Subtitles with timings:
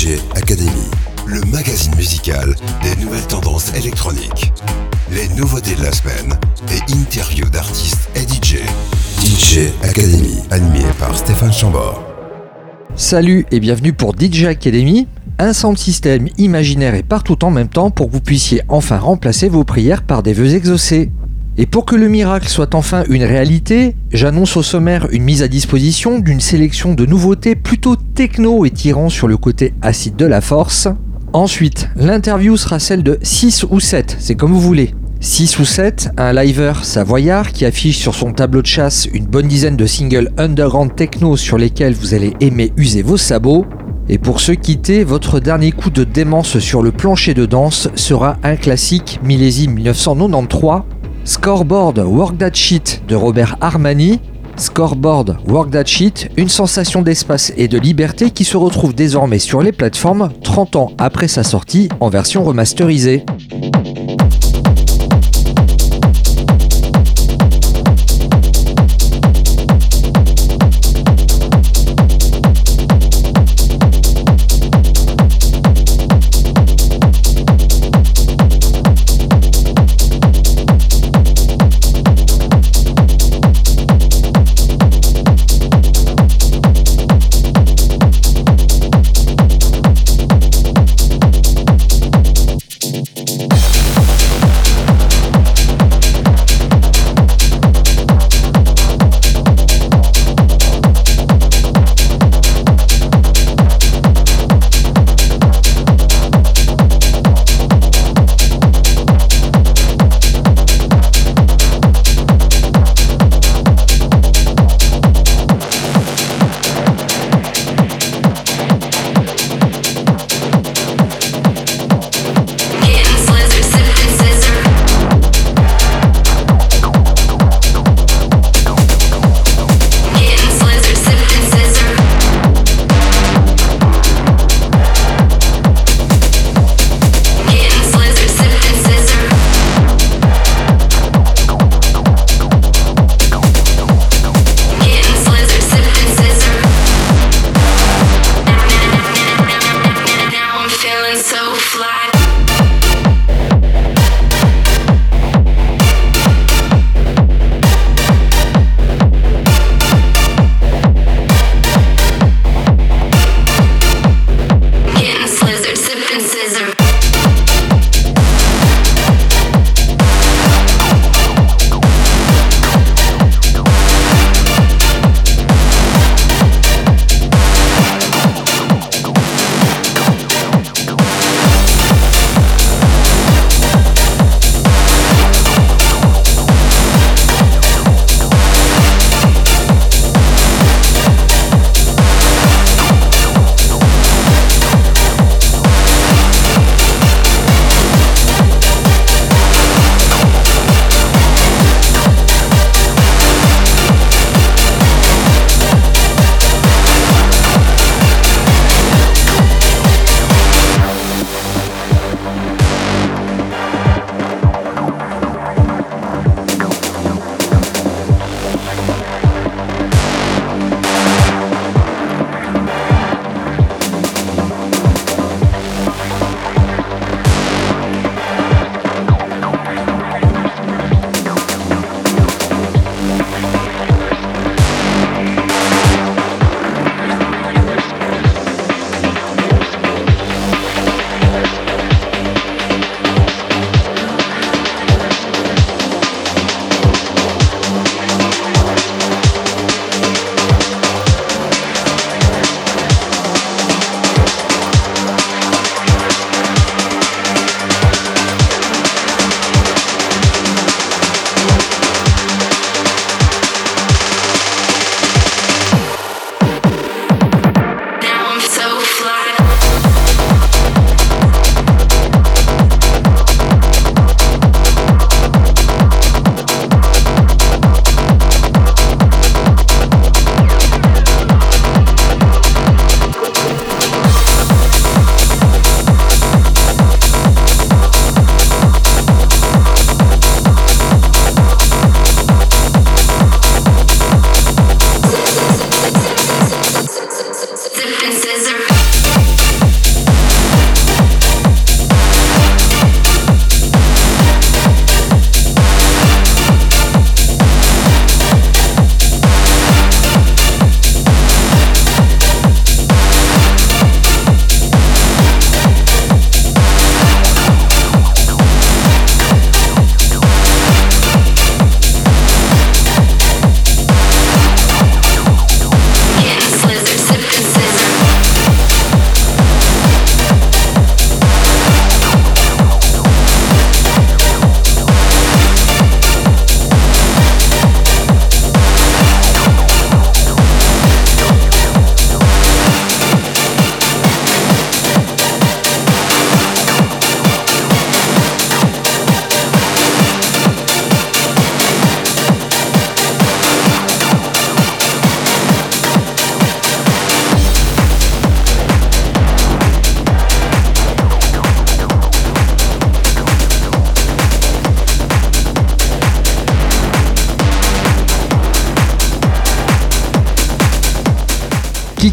[0.00, 0.88] DJ Academy,
[1.26, 4.50] le magazine musical des nouvelles tendances électroniques.
[5.12, 6.38] Les nouveautés de la semaine
[6.70, 8.60] et interviews d'artistes et DJ.
[9.22, 12.02] DJ Academy, animé par Stéphane Chambord.
[12.96, 15.06] Salut et bienvenue pour DJ Academy,
[15.38, 19.50] un sound système imaginaire et partout en même temps pour que vous puissiez enfin remplacer
[19.50, 21.10] vos prières par des vœux exaucés.
[21.60, 25.48] Et pour que le miracle soit enfin une réalité, j'annonce au sommaire une mise à
[25.48, 30.40] disposition d'une sélection de nouveautés plutôt techno et tirant sur le côté acide de la
[30.40, 30.88] force.
[31.34, 34.94] Ensuite, l'interview sera celle de 6 ou 7, c'est comme vous voulez.
[35.20, 39.46] 6 ou 7, un liver savoyard qui affiche sur son tableau de chasse une bonne
[39.46, 43.66] dizaine de singles underground techno sur lesquels vous allez aimer user vos sabots.
[44.08, 48.38] Et pour se quitter, votre dernier coup de démence sur le plancher de danse sera
[48.44, 54.20] un classique millésime 1993 Scoreboard Work That Shit de Robert Armani.
[54.56, 59.62] Scoreboard Work That Shit, une sensation d'espace et de liberté qui se retrouve désormais sur
[59.62, 63.24] les plateformes 30 ans après sa sortie en version remasterisée.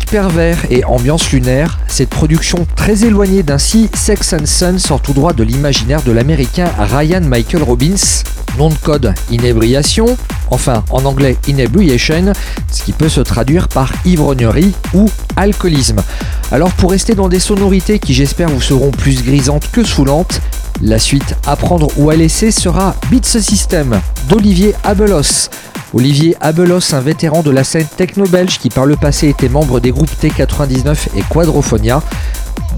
[0.08, 5.14] Pervers et ambiance lunaire, cette production très éloignée d'un si Sex and Sun sort tout
[5.14, 8.24] droit de l'imaginaire de l'américain Ryan Michael Robbins.
[8.58, 10.18] Nom de code inébriation,
[10.50, 12.34] enfin en anglais inebriation,
[12.72, 16.02] ce qui peut se traduire par ivrognerie ou alcoolisme.
[16.52, 20.42] Alors pour rester dans des sonorités qui j'espère vous seront plus grisantes que saoulantes,
[20.82, 24.00] la suite à prendre ou à laisser sera Beats System
[24.30, 25.50] d'Olivier Abelos.
[25.94, 29.92] Olivier Abelos, un vétéran de la scène techno-belge qui par le passé était membre des
[29.92, 32.02] groupes T99 et Quadrophonia.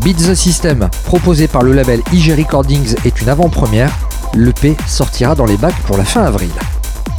[0.02, 3.92] Beat the System, proposé par le label IG Recordings, est une avant-première.
[4.36, 6.52] L'EP sortira dans les bacs pour la fin avril.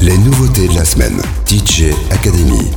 [0.00, 1.20] Les nouveautés de la semaine.
[1.46, 2.70] DJ Academy.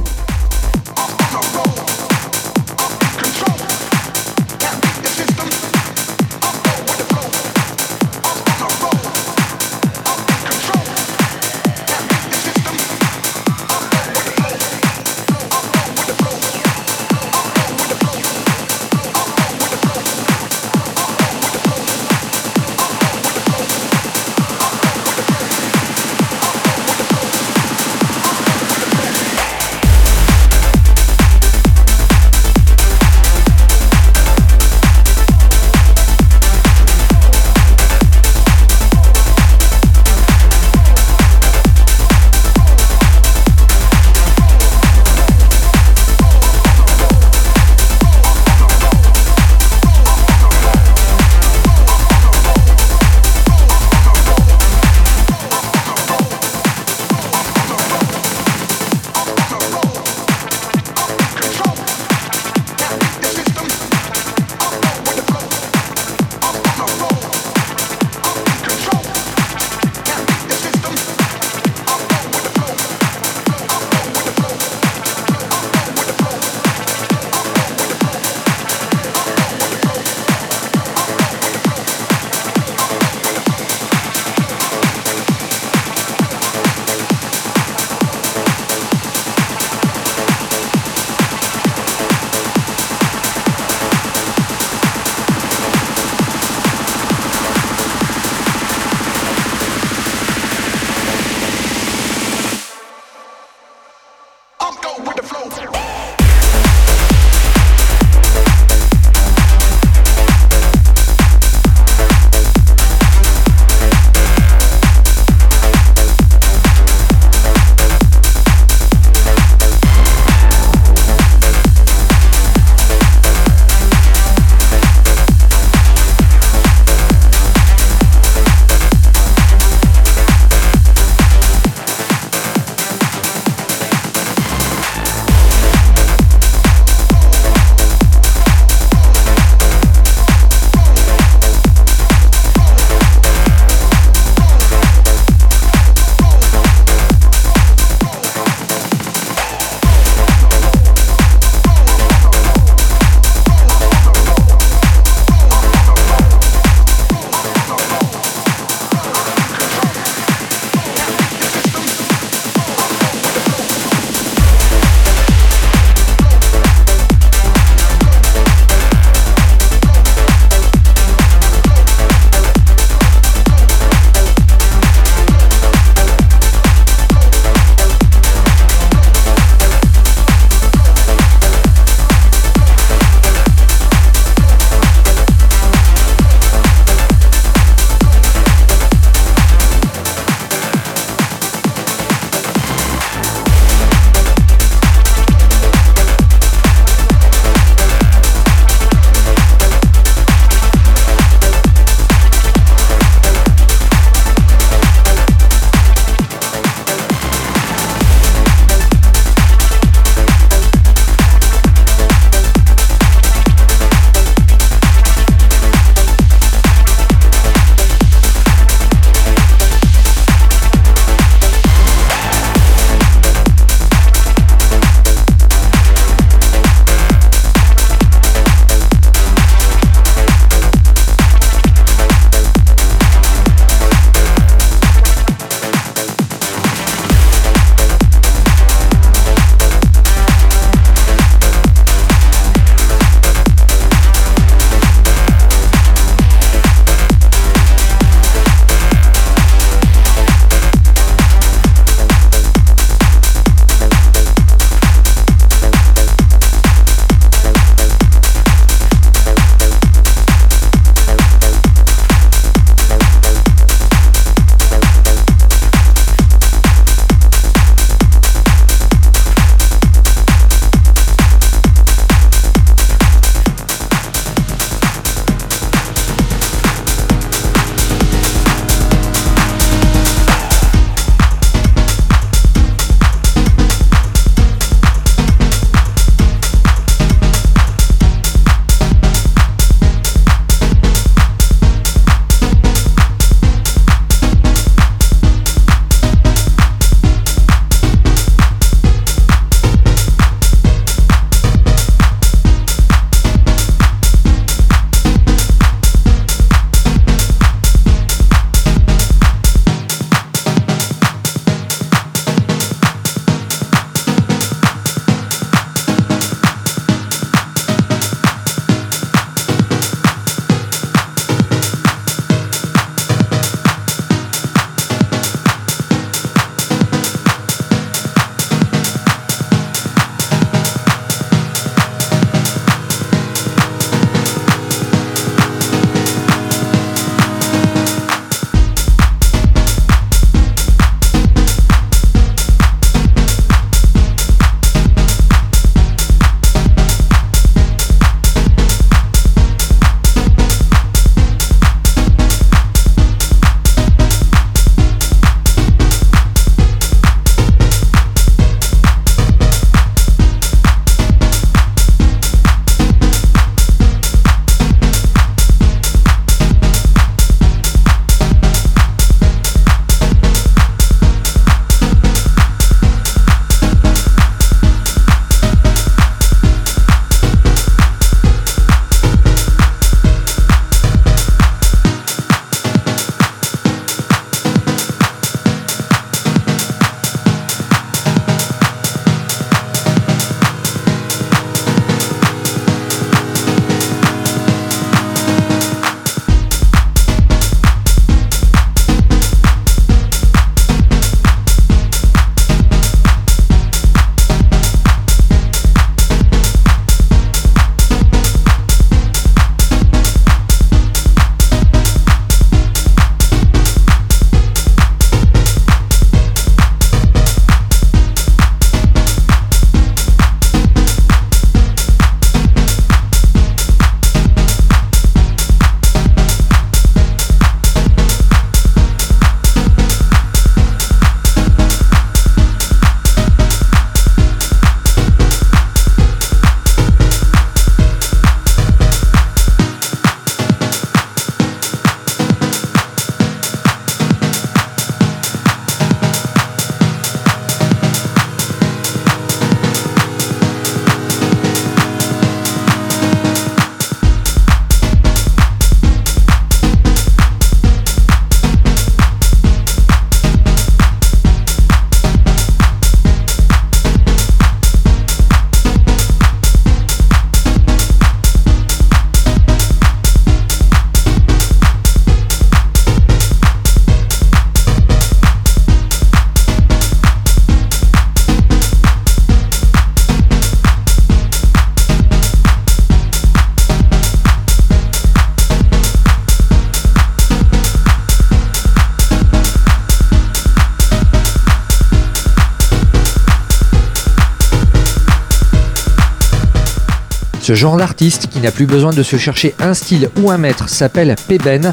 [497.54, 501.16] Genre d'artiste qui n'a plus besoin de se chercher un style ou un maître s'appelle
[501.28, 501.72] Peben.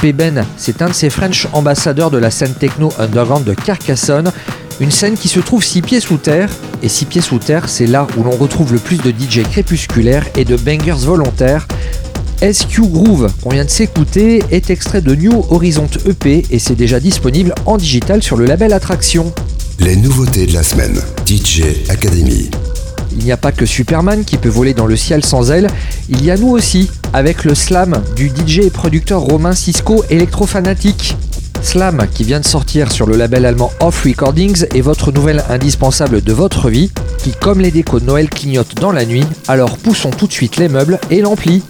[0.00, 4.32] Peben, c'est un de ces French ambassadeurs de la scène techno underground de Carcassonne,
[4.80, 6.48] une scène qui se trouve six pieds sous terre,
[6.82, 10.24] et six pieds sous terre, c'est là où l'on retrouve le plus de DJ crépusculaires
[10.36, 11.68] et de bangers volontaires.
[12.40, 16.98] SQ Groove, qu'on vient de s'écouter, est extrait de New Horizon EP et c'est déjà
[16.98, 19.34] disponible en digital sur le label Attraction.
[19.78, 20.98] Les nouveautés de la semaine.
[21.26, 22.50] DJ Academy.
[23.12, 25.68] Il n'y a pas que Superman qui peut voler dans le ciel sans ailes,
[26.08, 31.16] il y a nous aussi, avec le slam du DJ et producteur Romain Cisco Electrofanatique.
[31.62, 36.22] Slam qui vient de sortir sur le label allemand Off Recordings est votre nouvelle indispensable
[36.22, 40.10] de votre vie, qui comme les décos de Noël clignotent dans la nuit, alors poussons
[40.10, 41.62] tout de suite les meubles et l'ampli.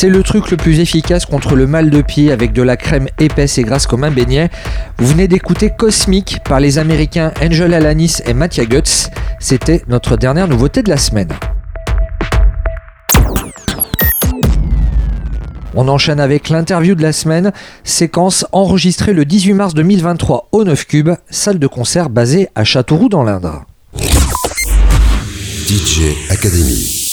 [0.00, 3.08] C'est le truc le plus efficace contre le mal de pied avec de la crème
[3.18, 4.48] épaisse et grasse comme un beignet.
[4.96, 9.08] Vous venez d'écouter Cosmic par les américains Angel Alanis et Mattia Guts.
[9.40, 11.32] C'était notre dernière nouveauté de la semaine.
[15.74, 17.50] On enchaîne avec l'interview de la semaine,
[17.82, 23.08] séquence enregistrée le 18 mars 2023 au 9 Cube, salle de concert basée à Châteauroux
[23.08, 23.64] dans l'Indre.
[25.66, 27.10] DJ Academy.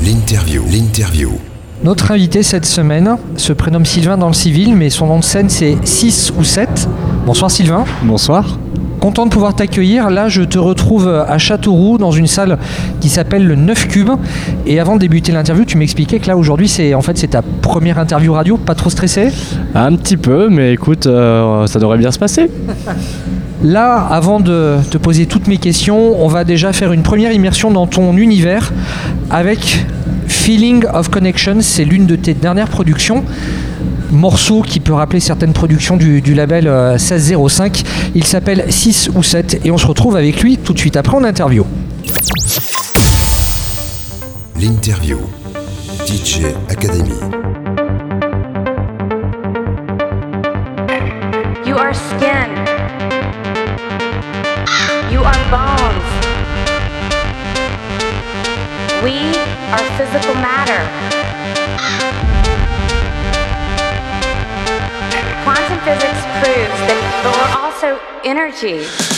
[0.00, 0.64] L'interview.
[0.70, 1.38] L'interview.
[1.84, 5.50] Notre invité cette semaine se prénomme Sylvain dans le civil, mais son nom de scène
[5.50, 6.88] c'est 6 ou 7.
[7.26, 7.84] Bonsoir Sylvain.
[8.02, 8.58] Bonsoir.
[8.98, 10.10] Content de pouvoir t'accueillir.
[10.10, 12.58] Là, je te retrouve à Châteauroux dans une salle
[13.00, 14.10] qui s'appelle le 9 Cube.
[14.66, 17.42] Et avant de débuter l'interview, tu m'expliquais que là aujourd'hui, c'est en fait c'est ta
[17.42, 18.56] première interview radio.
[18.56, 19.28] Pas trop stressé?
[19.74, 22.50] Un petit peu, mais écoute, euh, ça devrait bien se passer.
[23.62, 27.70] Là, avant de te poser toutes mes questions, on va déjà faire une première immersion
[27.70, 28.72] dans ton univers
[29.30, 29.86] avec
[30.28, 33.24] Feeling of Connection, c'est l'une de tes dernières productions.
[34.12, 37.78] Morceau qui peut rappeler certaines productions du, label 1605.
[37.78, 40.96] Euh, Il s'appelle 6 ou 7 et on se retrouve avec lui tout de suite
[40.96, 41.64] après en interview.
[44.60, 45.18] L'interview.
[46.06, 47.10] DJ Academy.
[60.66, 60.82] Matter.
[65.44, 69.15] Quantum physics proves that we're also energy.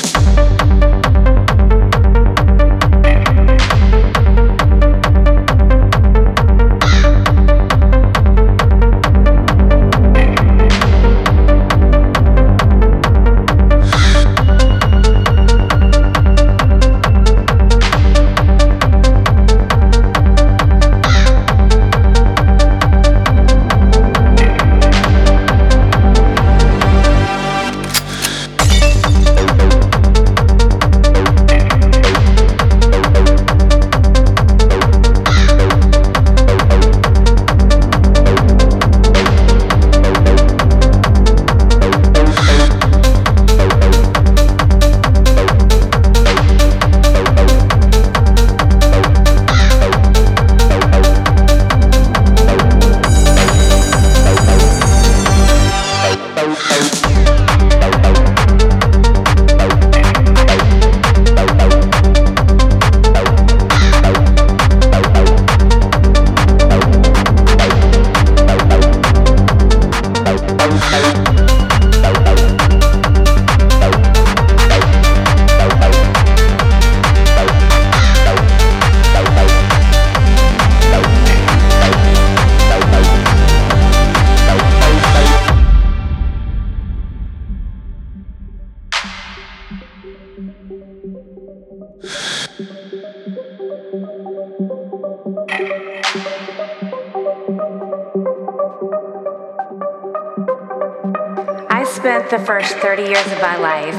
[102.30, 103.94] The first 30 years of my life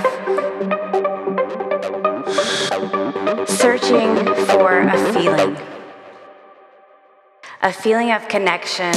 [3.48, 4.16] searching
[4.46, 5.58] for a feeling,
[7.64, 8.94] a feeling of connection.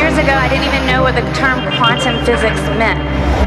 [0.00, 2.96] Years ago, I didn't even know what the term quantum physics meant.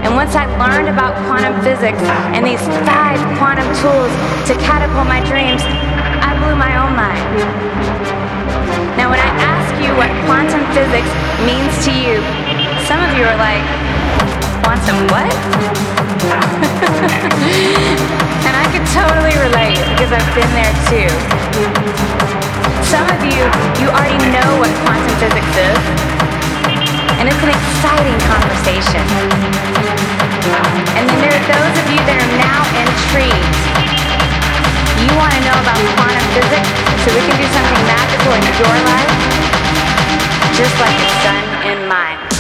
[0.06, 1.98] And once I learned about quantum physics
[2.38, 4.14] and these five quantum tools
[4.46, 5.66] to catapult my dreams,
[6.22, 7.26] I blew my own mind.
[9.02, 11.10] Now, when I ask you what quantum physics
[11.42, 12.22] means to you,
[12.86, 13.66] some of you are like,
[14.62, 15.26] quantum what?
[18.46, 21.10] and I could totally relate because I've been there too.
[22.94, 23.42] Some of you,
[23.82, 26.13] you already know what quantum physics is,
[27.24, 29.00] and it's an exciting conversation.
[31.00, 33.56] And then there are those of you that are now intrigued.
[35.00, 36.68] You want to know about quantum physics
[37.00, 39.12] so we can do something magical in your life,
[40.52, 42.33] just like it's done in mine.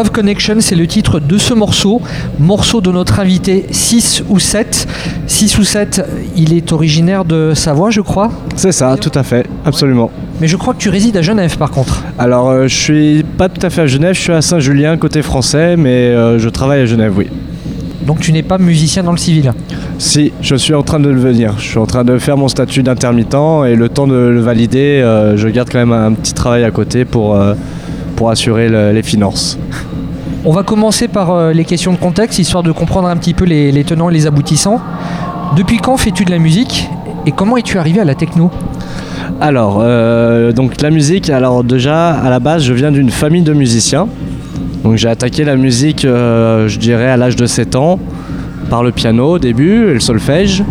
[0.00, 2.00] Of Connection, c'est le titre de ce morceau.
[2.38, 4.86] Morceau de notre invité 6 ou 7.
[5.26, 6.02] 6 ou 7,
[6.36, 8.30] il est originaire de Savoie, je crois.
[8.56, 10.10] C'est ça, tout à fait, absolument.
[10.40, 12.02] Mais je crois que tu résides à Genève par contre.
[12.18, 15.22] Alors, euh, je suis pas tout à fait à Genève, je suis à Saint-Julien, côté
[15.22, 17.26] français, mais euh, je travaille à Genève, oui.
[18.06, 19.52] Donc tu n'es pas musicien dans le civil?
[19.98, 21.54] Si, je suis en train de le devenir.
[21.58, 23.34] Je suis en train de faire mon statut d'intermittent
[23.66, 26.70] et le temps de le valider, euh, je garde quand même un petit travail à
[26.70, 27.54] côté pour, euh,
[28.16, 29.58] pour assurer le- les finances.
[30.44, 33.44] On va commencer par euh, les questions de contexte, histoire de comprendre un petit peu
[33.44, 34.80] les, tenants et les aboutissants.
[35.56, 36.88] Depuis quand fais-tu de la musique
[37.26, 38.50] et comment es-tu arrivé à la techno?
[39.40, 43.52] Alors, euh, donc la musique, alors déjà, à la base, je viens d'une famille de
[43.52, 44.08] musiciens.
[44.94, 47.98] J'ai attaqué la musique, euh, je dirais, à l'âge de 7 ans,
[48.70, 50.62] par le piano au début et le solfège.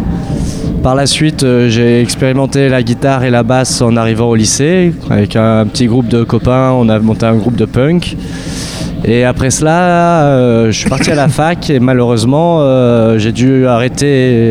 [0.82, 4.94] Par la suite, j'ai expérimenté la guitare et la basse en arrivant au lycée.
[5.10, 8.16] Avec un petit groupe de copains, on a monté un groupe de punk.
[9.10, 13.66] Et après cela, euh, je suis parti à la fac et malheureusement, euh, j'ai dû
[13.66, 14.06] arrêter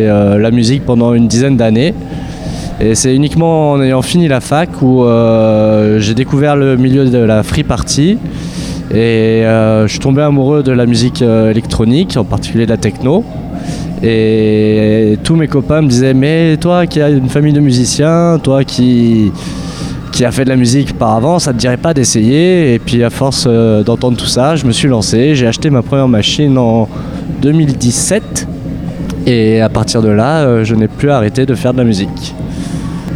[0.09, 1.93] euh, la musique pendant une dizaine d'années.
[2.81, 5.05] Et c'est uniquement en ayant fini la fac où
[5.99, 8.19] j'ai découvert le milieu de la free party.
[8.95, 13.25] Et je suis tombé amoureux de la musique électronique, en particulier de la techno.
[14.03, 18.63] Et tous mes copains me disaient Mais toi qui as une famille de musiciens, toi
[18.63, 19.33] qui,
[20.17, 23.05] qui a fait de la musique par avant, ça te dirait pas d'essayer Et puis
[23.05, 25.35] à force euh, d'entendre tout ça, je me suis lancé.
[25.35, 26.89] J'ai acheté ma première machine en
[27.43, 28.49] 2017.
[29.27, 32.35] Et à partir de là, euh, je n'ai plus arrêté de faire de la musique.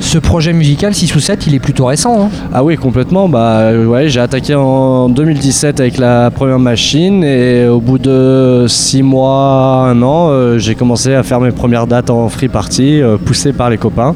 [0.00, 2.24] Ce projet musical 6 ou 7, il est plutôt récent.
[2.24, 3.28] hein Ah oui, complètement.
[3.28, 8.66] Bah euh, ouais, j'ai attaqué en 2017 avec la première machine et au bout de
[8.66, 13.00] 6 mois, un an, euh, j'ai commencé à faire mes premières dates en free party,
[13.00, 14.14] euh, poussé par les copains.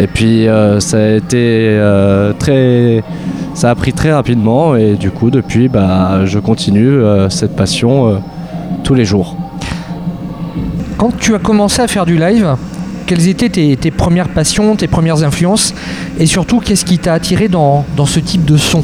[0.00, 3.04] Et puis euh, ça a été euh, très,
[3.52, 8.08] ça a pris très rapidement et du coup depuis, bah je continue euh, cette passion
[8.08, 8.14] euh,
[8.82, 9.36] tous les jours.
[10.96, 12.56] Quand tu as commencé à faire du live,
[13.06, 15.74] quelles étaient tes, tes premières passions, tes premières influences?
[16.18, 18.82] Et surtout, qu'est-ce qui t'a attiré dans, dans ce type de son?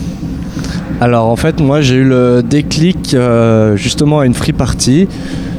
[1.00, 5.08] Alors en fait moi j'ai eu le déclic euh, justement à une free party.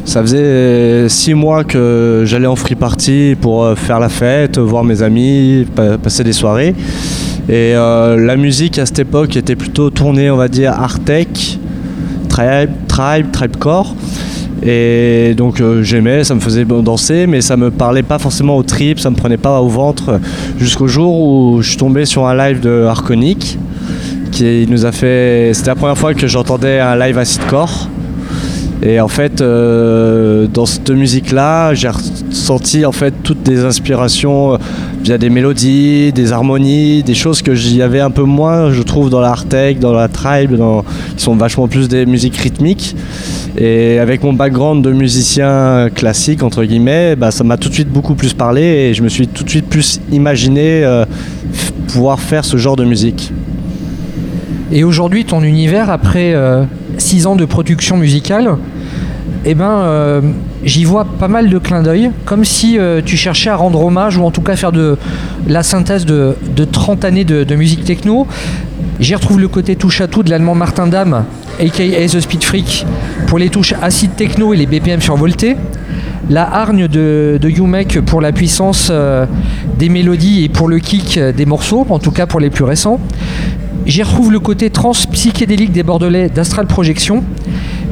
[0.07, 4.85] Ça faisait six mois que j'allais en free party pour euh, faire la fête, voir
[4.85, 6.73] mes amis, pa- passer des soirées.
[7.49, 11.27] Et euh, la musique à cette époque était plutôt tournée on va dire art tribe,
[12.29, 13.95] tribe, tribecore.
[14.65, 18.63] Et donc euh, j'aimais, ça me faisait danser, mais ça me parlait pas forcément au
[18.63, 20.21] trip, ça me prenait pas au ventre,
[20.57, 23.59] jusqu'au jour où je suis tombé sur un live de Harconic
[24.31, 25.51] qui nous a fait.
[25.53, 27.86] C'était la première fois que j'entendais un live acidcore.
[28.83, 34.57] Et en fait, euh, dans cette musique-là, j'ai ressenti en fait toutes des inspirations euh,
[35.03, 39.09] via des mélodies, des harmonies, des choses que j'y avais un peu moins, je trouve,
[39.09, 40.55] dans la hard tech, dans la tribe,
[41.15, 42.95] qui sont vachement plus des musiques rythmiques.
[43.57, 47.89] Et avec mon background de musicien classique, entre guillemets, bah, ça m'a tout de suite
[47.89, 51.05] beaucoup plus parlé et je me suis tout de suite plus imaginé euh,
[51.87, 53.33] pouvoir faire ce genre de musique.
[54.71, 56.35] Et aujourd'hui, ton univers, après
[57.07, 58.57] 6 ans de production musicale,
[59.45, 60.19] eh ben, euh,
[60.65, 64.17] j'y vois pas mal de clins d'œil, comme si euh, tu cherchais à rendre hommage,
[64.17, 64.97] ou en tout cas faire de
[65.47, 68.27] la synthèse de, de 30 années de, musique techno.
[68.99, 71.23] J'y retrouve le côté touche à tout de l'allemand Martin Dam,
[71.61, 72.85] aka The Speed Freak,
[73.27, 75.55] pour les touches acid techno et les BPM survoltés.
[76.29, 79.25] La hargne de, de Umek pour la puissance euh,
[79.79, 82.99] des mélodies et pour le kick des morceaux, en tout cas pour les plus récents.
[83.87, 87.23] J'y retrouve le côté trans psychédélique des Bordelais d'Astral Projection,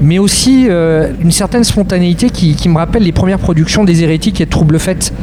[0.02, 4.46] mais aussi euh, une certaine spontanéité qui, me rappelle les premières productions des Hérétiques et
[4.46, 5.14] de Trouble Fête.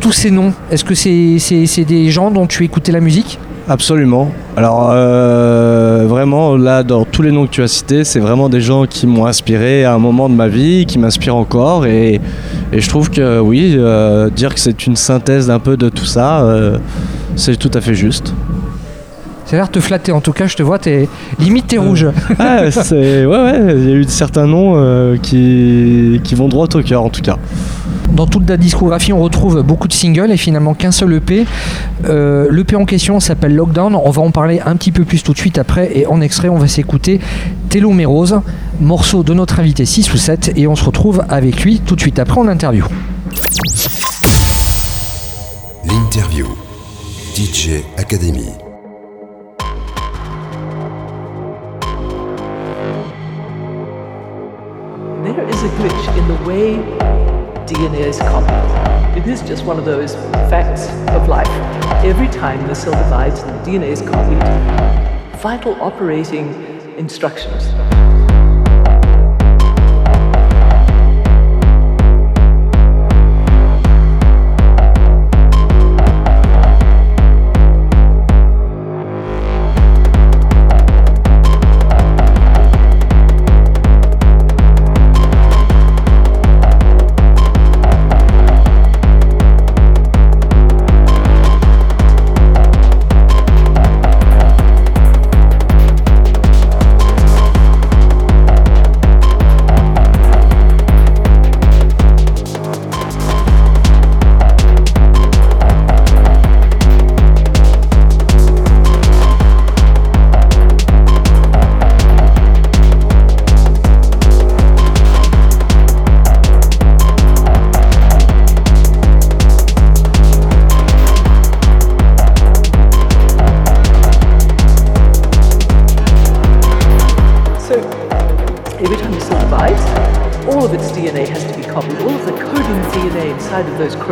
[0.00, 3.38] Tous ces noms, est-ce que c'est des gens dont tu écoutais la musique?
[3.68, 4.32] Absolument.
[4.56, 8.62] Alors euh, vraiment, là, dans tous les noms que tu as cités, c'est vraiment des
[8.62, 11.84] gens qui m'ont inspiré à un moment de ma vie, qui m'inspirent encore.
[11.84, 12.18] Et,
[12.72, 16.46] je trouve que oui, euh, dire que c'est une synthèse d'un peu de tout ça,
[17.36, 18.32] c'est tout à fait juste.
[19.52, 21.76] Ça a l'air de te flatter, en tout cas, je te vois, t'es limite t'es
[21.76, 22.06] rouge.
[22.38, 26.66] Ah, c'est, ouais, ouais, il y a eu certains noms euh, qui, qui vont droit
[26.74, 27.36] au cœur en tout cas.
[28.14, 31.44] Dans toute ta discographie, on retrouve beaucoup de singles et finalement qu'un seul EP.
[32.06, 33.94] Euh, L'EP en question s'appelle Lockdown.
[33.94, 35.98] On va en parler un petit peu plus tout de suite après.
[35.98, 37.20] Et en extrait, on va s'écouter
[37.68, 38.40] Télomérose,
[38.80, 40.52] morceau de notre invité 6 ou 7.
[40.56, 42.86] Et on se retrouve avec lui tout de suite après en interview.
[45.84, 46.46] L'interview.
[47.36, 48.71] DJ Academy.
[55.62, 56.74] A glitch in the way
[57.66, 59.16] DNA is copied.
[59.16, 60.14] It is just one of those
[60.50, 61.46] facts of life.
[62.04, 66.48] Every time the cell divides and the DNA is copied, vital operating
[66.98, 68.01] instructions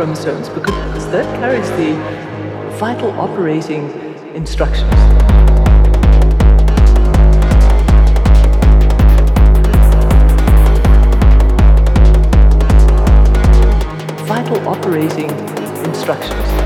[0.01, 1.93] chromosomes, because that carries the
[2.79, 3.87] vital operating
[4.33, 4.89] instructions.
[14.25, 15.29] Vital operating
[15.85, 16.60] instructions.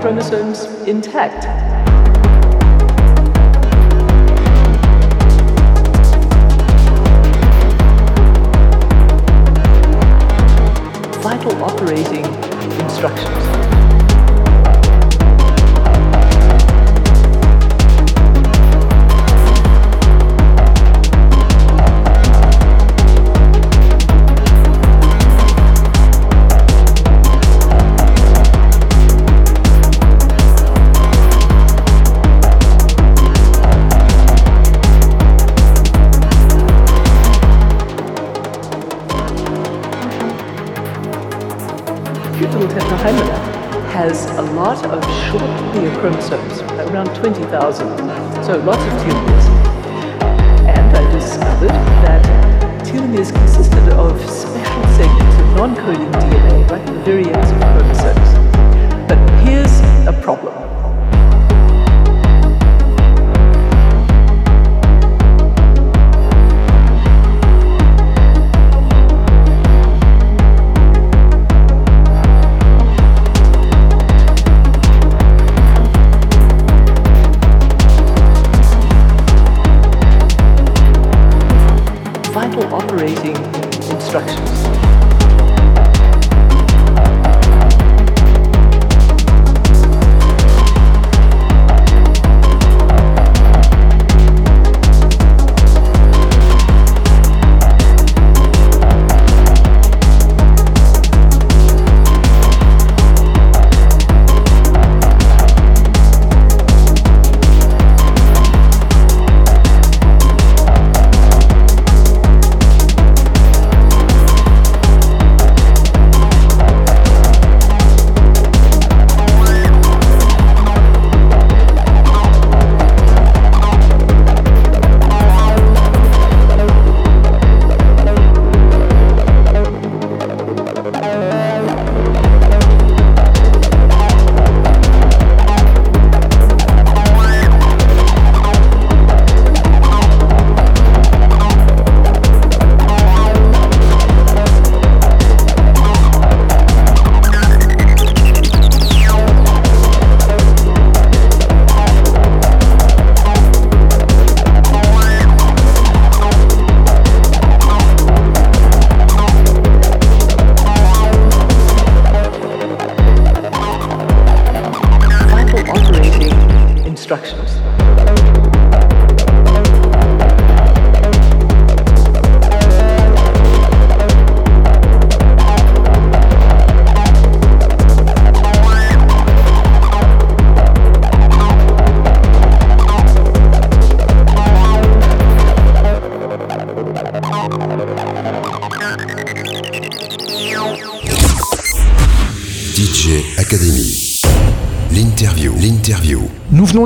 [0.00, 1.89] Chromosomes intact.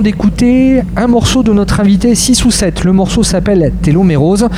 [0.04, 2.84] D'écouter un morceau de notre invité 6 ou 7.
[2.84, 4.48] Le morceau s'appelle Télomérose.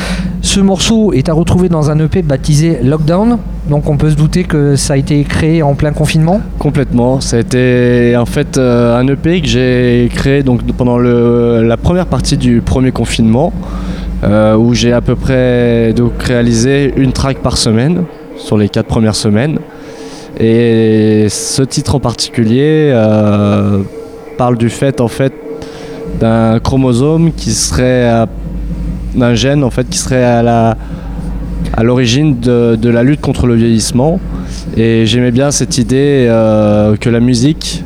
[0.43, 3.39] Ce morceau est à retrouver dans un EP baptisé Lockdown.
[3.71, 7.21] Donc on peut se douter que ça a été créé en plein confinement Complètement.
[7.21, 12.37] Été en fait euh, un EP que j'ai créé donc, pendant le, la première partie
[12.37, 13.53] du premier confinement.
[14.25, 18.05] Euh, où j'ai à peu près donc, réalisé une track par semaine
[18.37, 19.59] sur les quatre premières semaines.
[20.41, 23.83] Et ce titre en particulier euh,
[24.37, 25.33] parle du fait en fait
[26.21, 28.27] d'un chromosome qui serait
[29.15, 30.77] d'un gène en fait qui serait à la
[31.75, 34.19] à l'origine de, de la lutte contre le vieillissement.
[34.77, 37.83] Et j'aimais bien cette idée euh, que la musique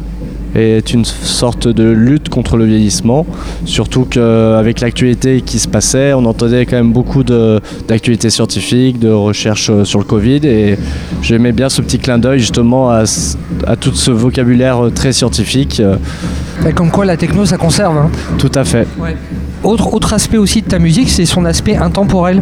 [0.55, 3.24] est une sorte de lutte contre le vieillissement.
[3.64, 9.70] Surtout qu'avec l'actualité qui se passait, on entendait quand même beaucoup d'actualités scientifiques, de recherches
[9.70, 10.41] euh, sur le Covid.
[10.45, 10.76] Et
[11.22, 13.05] j'aimais bien ce petit clin d'œil justement à,
[13.66, 15.81] à tout ce vocabulaire euh, très scientifique.
[16.68, 17.96] Et Comme quoi la techno ça conserve.
[17.96, 18.11] hein.
[18.38, 18.86] Tout à fait.
[19.62, 22.40] Autre, autre aspect aussi de ta musique, c'est son aspect intemporel.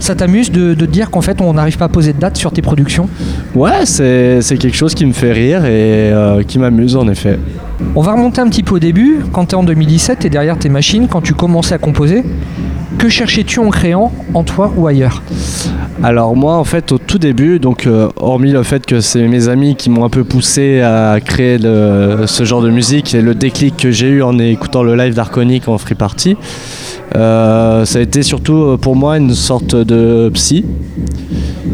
[0.00, 2.36] Ça t'amuse de, de te dire qu'en fait on n'arrive pas à poser de date
[2.36, 3.08] sur tes productions?
[3.54, 7.38] Ouais, c'est c'est quelque chose qui me fait rire et euh, qui m'amuse en effet.
[7.94, 10.30] On va remonter un petit peu au début, quand tu es en 2017, tu es
[10.30, 12.22] derrière tes machines, quand tu commençais à composer.
[12.98, 15.22] Que cherchais-tu en créant, en toi ou ailleurs?
[16.02, 19.48] Alors moi en fait au tout début, donc euh, hormis le fait que c'est mes
[19.48, 23.76] amis qui m'ont un peu poussé à créer ce genre de musique et le déclic
[23.76, 26.36] que j'ai eu en écoutant le live d'Arconic en free party,
[27.16, 30.64] euh, ça a été surtout euh, pour moi une sorte de psy.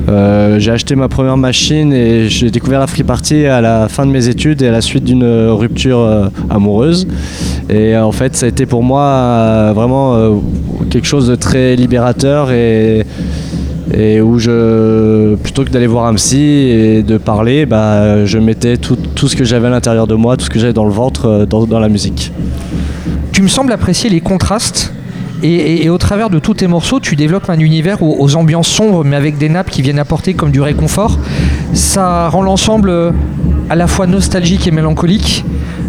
[0.09, 4.07] Euh, j'ai acheté ma première machine et j'ai découvert la free party à la fin
[4.07, 7.07] de mes études et à la suite d'une rupture amoureuse.
[7.70, 10.43] Et en fait, ça a été pour moi vraiment
[10.91, 13.05] quelque chose de très libérateur et,
[14.20, 18.97] où je, plutôt que d'aller voir un psy et de parler, bah, je mettais tout,
[18.97, 21.47] tout ce que j'avais à l'intérieur de moi, tout ce que j'avais dans le ventre
[21.49, 22.32] dans, dans la musique.
[23.32, 24.93] Tu me sembles apprécier les contrastes.
[25.47, 29.05] Et, au travers de tous tes morceaux, tu développes un univers aux, aux ambiances sombres,
[29.05, 31.18] mais avec des nappes qui viennent apporter comme du réconfort.
[31.74, 33.11] Ça rend l'ensemble euh,
[33.68, 35.45] à la fois nostalgique et mélancolique.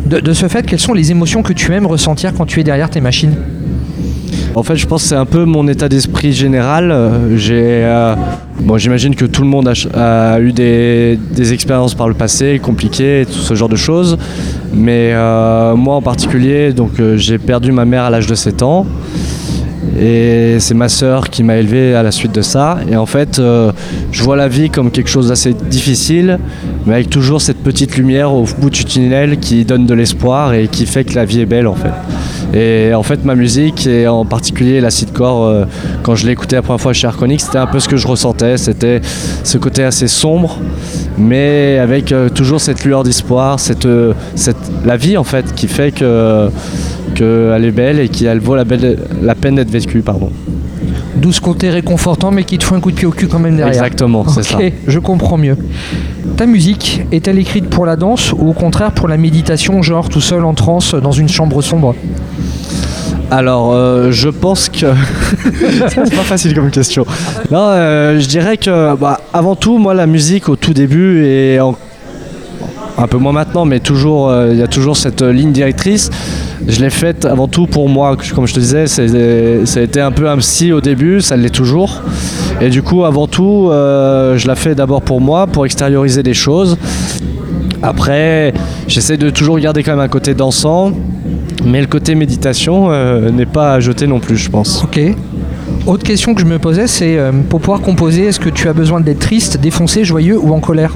[0.06, 2.90] De, ce fait, quelles sont les émotions que tu aimes ressentir quand tu es derrière
[2.90, 3.34] tes machines?
[4.56, 6.92] En fait, je pense que c'est un peu mon état d'esprit général.
[6.92, 8.14] Euh, J'ai, euh,
[8.60, 11.18] bon, j'imagine que tout le monde a, eu des,
[11.54, 14.18] expériences par le passé compliquées, tout ce genre de choses.
[14.74, 15.14] Mais
[15.78, 18.86] moi en particulier, donc j'ai perdu ma mère à l'âge de 7 ans.
[20.00, 22.80] Et c'est ma sœur qui m'a élevé à la suite de ça.
[22.90, 23.72] Et en fait, euh,
[24.12, 26.40] je vois la vie comme quelque chose d'assez difficile,
[26.86, 30.68] mais avec toujours cette petite lumière au bout du tunnel qui donne de l'espoir et
[30.68, 31.94] qui fait que la vie est belle en fait.
[32.54, 35.66] Et en fait, ma musique, et en particulier l'acidcore, euh,
[36.04, 38.58] quand je écouté la première fois chez Arconic, c'était un peu ce que je ressentais.
[38.58, 39.02] C'était
[39.44, 40.60] ce côté assez sombre,
[41.18, 45.92] mais avec euh, toujours cette lueur d'espoir, euh, cette, la vie en fait, qui fait
[45.92, 46.50] que
[47.16, 50.02] qu'elle est belle et qu'elle vaut la, belle- la peine d'être vécue.
[50.02, 50.30] Pardon.
[51.16, 53.40] D'où ce côté réconfortant, mais qui te fout un coup de pied au cul quand
[53.40, 53.74] même derrière.
[53.74, 54.76] Exactement, c'est Ok, ça.
[54.88, 55.58] je comprends mieux.
[56.38, 60.20] Ta musique est-elle écrite pour la danse ou au contraire pour la méditation, genre tout
[60.22, 61.96] seul en transe dans une chambre sombre?
[63.32, 64.86] Alors, euh, je pense que.
[65.90, 67.06] c'est pas facile comme question.
[67.50, 71.60] Non, euh, je dirais que, bah, avant tout, moi, la musique au tout début et
[71.60, 71.76] en-
[72.98, 76.10] un peu moins maintenant, mais toujours, euh, il y a toujours cette euh, ligne directrice.
[76.68, 80.00] Je l'ai faite avant tout pour moi, comme je te disais, c'est- ça a été
[80.02, 82.02] un peu un psy au début, ça l'est toujours.
[82.62, 86.34] Et du coup, avant tout, euh, je la fais d'abord pour moi, pour extérioriser des
[86.34, 86.78] choses.
[87.84, 88.54] Après,
[88.88, 90.92] j'essaie de toujours garder quand même un côté dansant,
[91.66, 94.84] mais le côté méditation euh, n'est pas à jeter non plus, je pense.
[94.84, 95.00] Ok.
[95.86, 98.74] Autre question que je me posais, c'est euh, pour pouvoir composer, est-ce que tu as
[98.74, 100.96] besoin d'être triste, défoncé, joyeux ou en colère?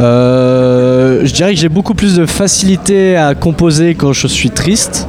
[0.00, 5.08] Euh, je dirais que j'ai beaucoup plus de facilité à composer quand je suis triste.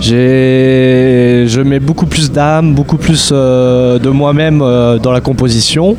[0.00, 5.96] Je mets beaucoup plus d'âme, beaucoup plus euh, de moi-même euh, dans la composition.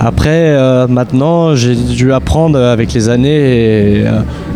[0.00, 0.58] Après,
[0.88, 4.04] maintenant, j'ai dû apprendre avec les années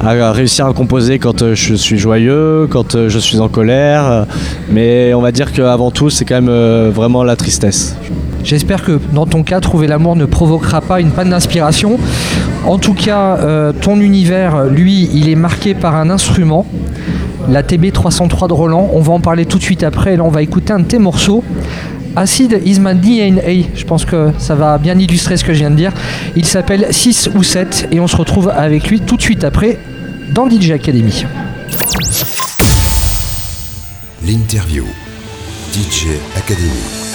[0.05, 4.27] à réussir à composer quand je suis joyeux, quand je suis en colère.
[4.73, 7.97] Mais on va dire qu'avant tout, c'est quand même vraiment la tristesse.
[8.47, 11.99] J'espère que dans ton cas, trouver l'amour ne provoquera pas une panne d'inspiration.
[12.67, 16.67] En tout cas, euh, ton univers, lui, il est marqué par un instrument,
[17.49, 18.91] la TB303 de Roland.
[18.93, 20.17] On va en parler tout de suite après.
[20.17, 21.45] Là, on va écouter un de tes morceaux.
[22.17, 23.69] Acid is my DNA.
[23.75, 25.93] Je pense que ça va bien illustrer ce que je viens de dire.
[26.35, 29.79] Il s'appelle 6 ou 7 et on se retrouve avec lui tout de suite après
[30.33, 31.25] dans DJ Academy.
[34.27, 34.85] L'interview.
[35.73, 36.07] DJ
[36.37, 37.06] Academy.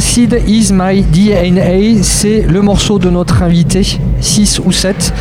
[0.00, 3.82] Acid is my DNA, c'est le morceau de notre invité,
[4.22, 5.12] 6 ou 7,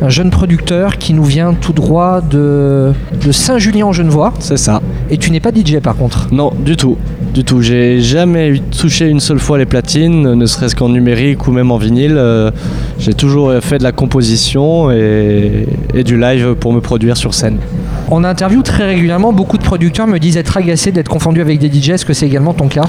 [0.00, 4.32] un jeune producteur qui nous vient tout droit de, de Saint-Julien-en-Genevois.
[4.38, 4.80] C'est ça.
[5.10, 6.96] Et tu n'es pas DJ par contre Non, du tout.
[7.34, 7.62] Du tout.
[7.62, 11.76] J'ai jamais touché une seule fois les platines, ne serait-ce qu'en numérique ou même en
[11.76, 12.14] vinyle.
[12.16, 12.52] Euh,
[13.00, 17.58] j'ai toujours fait de la composition et, et du live pour me produire sur scène.
[18.08, 21.72] En interview très régulièrement, beaucoup de producteurs me disent être agacés d'être confondus avec des
[21.72, 21.90] DJ.
[21.90, 22.84] Est-ce que c'est également ton cas?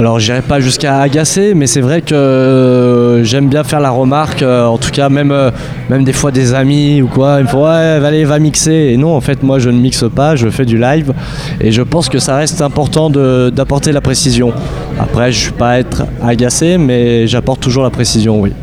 [0.00, 4.40] Alors j'irai pas jusqu'à agacer, mais c'est vrai que euh, j'aime bien faire la remarque,
[4.40, 5.50] euh, en tout cas même, euh,
[5.90, 8.72] même des fois des amis ou quoi, ils me font ouais allez va mixer.
[8.72, 11.12] Et non en fait moi je ne mixe pas, je fais du live
[11.60, 14.54] et je pense que ça reste important d'apporter la précision.
[14.98, 18.54] Après je suis pas à être agacé mais j'apporte toujours la précision oui.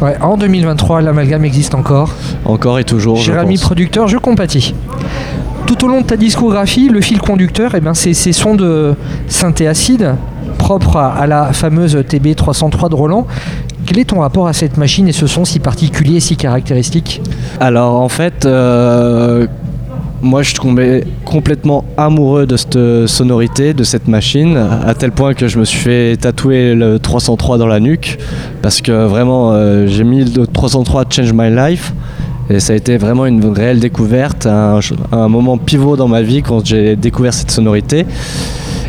[0.00, 2.14] Ouais, en 2023, l'amalgame existe encore.
[2.46, 3.16] Encore et toujours.
[3.16, 3.64] je Cher ami pense.
[3.64, 4.74] producteur, je compatis.
[5.66, 8.94] Tout au long de ta discographie, le fil conducteur, eh ben, c'est ces sons de
[9.26, 10.14] synthé acide,
[10.68, 13.26] propres à, la fameuse TB303 de Roland.
[13.86, 17.22] Quel est ton rapport à cette machine et ce son si particulier si caractéristique?
[17.58, 19.46] Alors en fait, euh,
[20.20, 25.48] moi je tombé complètement amoureux de cette sonorité, de cette machine, à tel point que
[25.48, 28.18] je me suis fait tatouer le 303 dans la nuque,
[28.60, 31.94] parce que vraiment euh, j'ai mis le 303 Change My Life.
[32.50, 36.64] Et ça a été vraiment une réelle découverte, un moment pivot dans ma vie quand
[36.64, 38.06] j'ai découvert cette sonorité.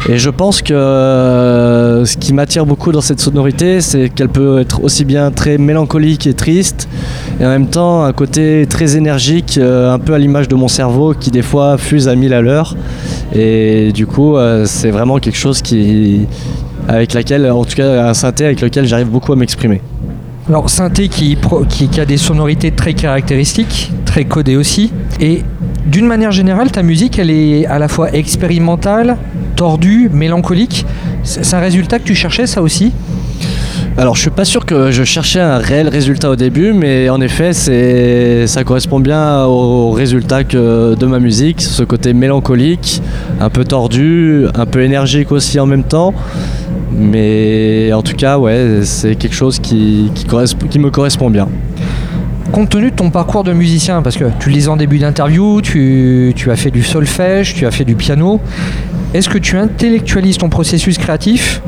[0.08, 4.60] Et je pense que euh, ce qui m'attire beaucoup dans cette sonorité, c'est qu'elle peut
[4.60, 6.88] être aussi bien très mélancolique et triste,
[7.39, 10.68] et en même temps un côté très énergique, euh, un peu à l'image de mon
[10.68, 12.76] cerveau qui des fois fuse à 1000 à l'heure.
[13.36, 16.26] Et du coup, euh, c'est vraiment quelque chose qui,
[16.88, 19.82] avec laquelle, en tout cas un synthé avec lequel j'arrive beaucoup à m'exprimer.
[20.47, 21.38] Alors, synthé qui
[22.00, 24.91] a des sonorités très caractéristiques, très codées aussi.
[25.20, 25.43] Et
[25.86, 29.18] d'une manière générale, ta musique, elle est à la fois expérimentale,
[29.64, 30.86] tordue, mélancolique.
[31.24, 32.93] C'est c'est un résultat que tu cherchais, ça aussi
[33.97, 37.20] Alors je suis pas sûr que je cherchais un réel résultat au début, mais en
[37.20, 43.01] effet c'est ça correspond bien au résultat que de ma musique, ce côté mélancolique,
[43.41, 46.14] un peu tordu, un peu énergique aussi en même temps.
[46.97, 51.49] Mais en tout cas ouais c'est quelque chose qui, qui, correspond- qui me correspond bien.
[52.53, 55.62] Compte tenu de ton parcours de musicien, parce que tu le disais en début d'interview,
[55.62, 58.39] tu, tu as fait du solfège, tu as fait du piano,
[59.14, 61.62] est-ce que tu intellectualises ton processus créatif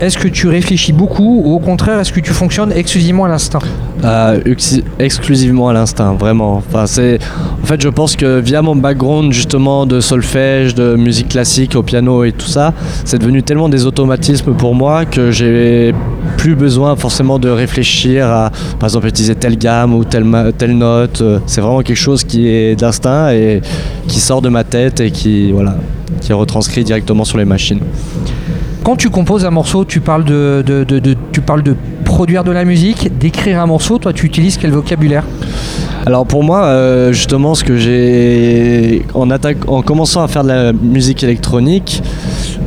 [0.00, 3.58] Est-ce que tu réfléchis beaucoup ou au contraire, est-ce que tu fonctionnes exclusivement à l'instinct
[4.04, 6.54] Euh, ex- exclusivement à l'instinct, vraiment.
[6.58, 7.18] Enfin, c'est,
[7.62, 11.82] en fait, je pense que via mon background justement de solfège, de musique classique au
[11.82, 12.74] piano et tout ça,
[13.04, 15.92] c'est devenu tellement des automatismes pour moi que j'ai
[16.36, 21.20] plus besoin forcément de réfléchir à, par exemple, utiliser telle gamme ou telle note.
[21.22, 23.62] Euh, C'est vraiment quelque chose qui est d'instinct et
[24.06, 25.74] qui sort de ma tête et qui, voilà,
[26.20, 27.80] qui est retranscrit directement sur les machines.
[28.88, 30.64] Quand tu composes un morceau, tu parles de,
[31.30, 31.76] tu parles de
[32.06, 35.24] produire de la musique, d'écrire un morceau, toi tu utilises quel vocabulaire?
[36.06, 40.72] Alors pour moi, euh, justement, ce que j'ai en, en commençant à faire de la
[40.72, 42.02] musique électronique,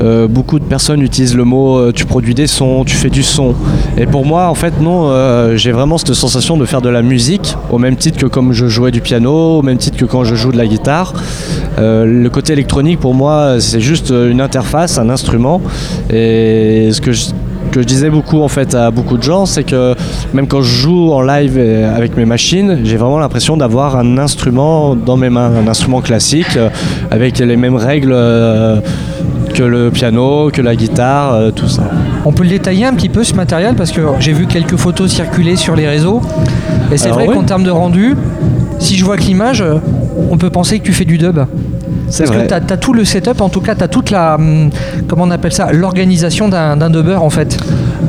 [0.02, 3.24] euh, beaucoup de personnes utilisent le mot euh, tu produis des sons, tu fais du
[3.24, 3.54] son.
[3.98, 7.02] Et pour moi, en fait, non, euh, j'ai vraiment cette sensation de faire de la
[7.02, 10.24] musique, au même titre que comme je jouais du piano, au même titre que quand
[10.24, 11.14] je joue de la guitare.
[11.78, 15.62] Le côté électronique, pour moi, c'est juste une interface, un instrument.
[16.12, 17.26] Et ce que je
[17.72, 19.96] que je disais beaucoup en fait à beaucoup de gens, c'est que
[20.34, 24.94] même quand je joue en live avec mes machines, j'ai vraiment l'impression d'avoir un instrument
[24.94, 26.60] dans mes mains, un instrument classique
[27.12, 28.14] avec les mêmes règles
[29.52, 31.84] que le piano, que la guitare, euh, tout ça.
[32.26, 35.12] On peut le détailler un petit peu ce matériel parce que j'ai vu quelques photos
[35.12, 36.22] circuler sur les réseaux.
[36.92, 37.36] Et c'est vrai oui.
[37.36, 38.16] qu'en termes de rendu,
[38.80, 39.64] si je vois que l'image,
[40.30, 41.40] on peut penser que tu fais du dub.
[42.10, 42.48] C'est Parce vrai.
[42.48, 44.36] que tu as, tout le setup, en tout cas, tu as toute la.
[44.36, 44.70] hum,
[45.08, 47.58] Comment on appelle ça L'organisation d'un dubber en fait.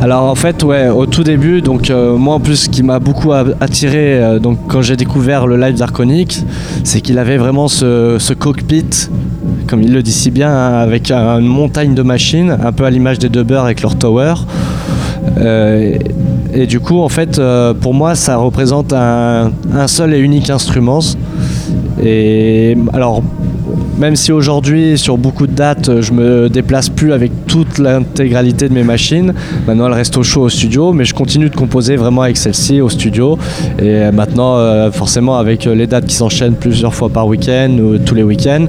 [0.00, 2.98] Alors en fait, ouais, au tout début, donc euh, moi en plus, ce qui m'a
[2.98, 6.44] beaucoup attiré, euh, donc quand j'ai découvert le live d'Arconic,
[6.82, 9.08] c'est qu'il avait vraiment ce, ce cockpit,
[9.72, 12.84] comme il le dit si bien, hein, avec un- une montagne de machines, un peu
[12.84, 14.34] à l'image des dubbers avec leur tower.
[15.38, 15.96] Euh,
[16.52, 20.50] et du coup, en fait, euh, pour moi, ça représente un, un seul et unique
[20.50, 20.98] instrument.
[22.04, 23.22] Et alors,
[23.98, 28.74] même si aujourd'hui, sur beaucoup de dates, je me déplace plus avec toute l'intégralité de
[28.74, 29.34] mes machines,
[29.66, 32.80] maintenant elles restent au chaud au studio, mais je continue de composer vraiment avec celle-ci
[32.80, 33.38] au studio.
[33.78, 38.14] Et maintenant, euh, forcément, avec les dates qui s'enchaînent plusieurs fois par week-end ou tous
[38.14, 38.66] les week-ends,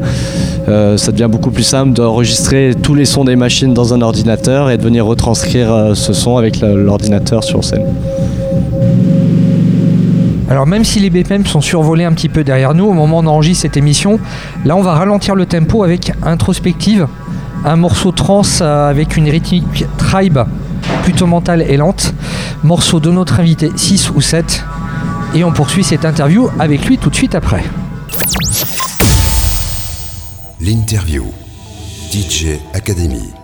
[0.68, 4.70] euh, ça devient beaucoup plus simple d'enregistrer tous les sons des machines dans un ordinateur
[4.70, 7.86] et de venir retranscrire euh, ce son avec l'ordinateur sur scène.
[10.54, 13.24] Alors même si les BPM sont survolés un petit peu derrière nous au moment où
[13.24, 14.20] on enregistre cette émission,
[14.66, 17.08] là on va ralentir le tempo avec Introspective,
[17.66, 20.38] un morceau trans euh, avec une rythmique tribe
[21.02, 22.14] plutôt mentale et lente,
[22.64, 24.64] morceau de notre invité 6 ou 7,
[25.34, 27.64] et on poursuit cette interview avec lui tout de suite après.
[30.62, 31.26] L'interview.
[32.12, 33.43] DJ Academy.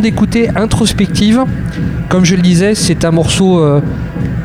[0.00, 1.44] D'écouter Introspective.
[2.08, 3.80] Comme je le disais, c'est un morceau euh,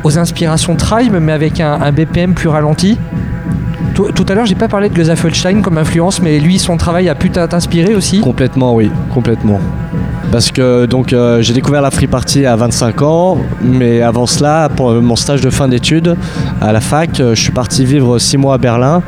[0.02, 2.98] aux inspirations Tribe, mais avec un, BPM plus ralenti.
[3.94, 7.14] Tout, à l'heure, j'ai pas parlé de Gesaffelstein comme influence, mais lui, son travail a
[7.14, 8.20] pu t'inspirer aussi.
[8.20, 9.60] Complètement, oui, complètement.
[10.34, 14.68] Parce que donc euh, j'ai découvert la free party à 25 ans, mais avant cela,
[14.68, 16.16] pour euh, mon stage de fin d'études
[16.60, 19.00] à la fac, euh, je suis parti vivre 6 mois à Berlin,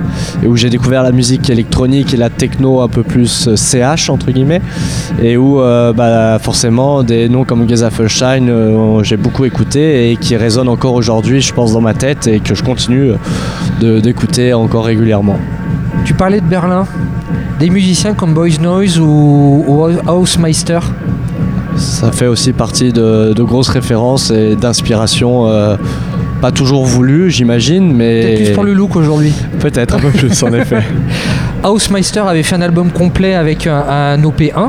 [0.46, 4.62] où j'ai découvert la musique électronique et la techno un peu plus CH entre guillemets,
[5.20, 5.58] et où
[5.96, 11.40] bah, forcément des noms comme Gesaffelstein euh, j'ai beaucoup écouté et qui résonnent encore aujourd'hui,
[11.40, 13.14] je pense, dans ma tête et que je continue
[13.80, 15.40] d'écouter encore régulièrement.
[16.04, 16.86] Tu parlais de Berlin,
[17.58, 20.78] des musiciens comme Boys Noise ou, ou Housemeister.
[21.76, 25.76] Ça fait aussi partie de, de grosses références et d'inspiration, euh,
[26.40, 29.32] pas toujours voulues, j'imagine, mais Peut-être plus pour le look aujourd'hui.
[29.60, 30.82] peut-être un peu plus en effet.
[31.64, 34.68] Housemeister avait fait un album complet avec un, un OP1.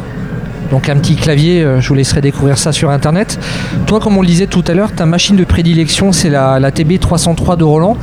[0.70, 3.39] Donc un petit clavier, euh, je vous laisserai découvrir ça sur internet.
[3.86, 6.72] Toi, comme on le disait tout à l'heure, ta machine de prédilection, c'est la, la
[6.72, 7.95] TB303 de Roland.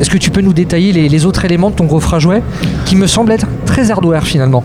[0.00, 2.42] Est-ce que tu peux nous détailler les, les autres éléments de ton gros jouet
[2.86, 4.64] qui me semble être très hardware finalement?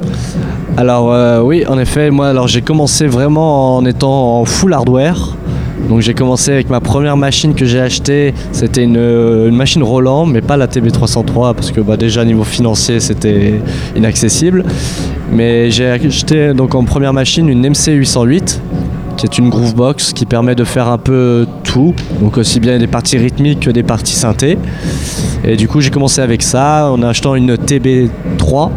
[0.75, 5.35] Alors euh, oui, en effet, moi alors j'ai commencé vraiment en étant en full hardware.
[5.87, 10.25] Donc j'ai commencé avec ma première machine que j'ai achetée, c'était une, euh, machine Roland,
[10.25, 13.61] mais pas la TB303 parce que bah, déjà niveau financier c'était
[13.95, 14.63] inaccessible.
[15.31, 18.59] Mais j'ai acheté donc en première machine une MC808
[19.17, 22.87] qui est une groovebox qui permet de faire un peu tout, donc aussi bien des
[22.87, 24.57] parties rythmiques que des parties synthé.
[25.43, 28.69] Et du coup j'ai commencé avec ça en achetant une TB3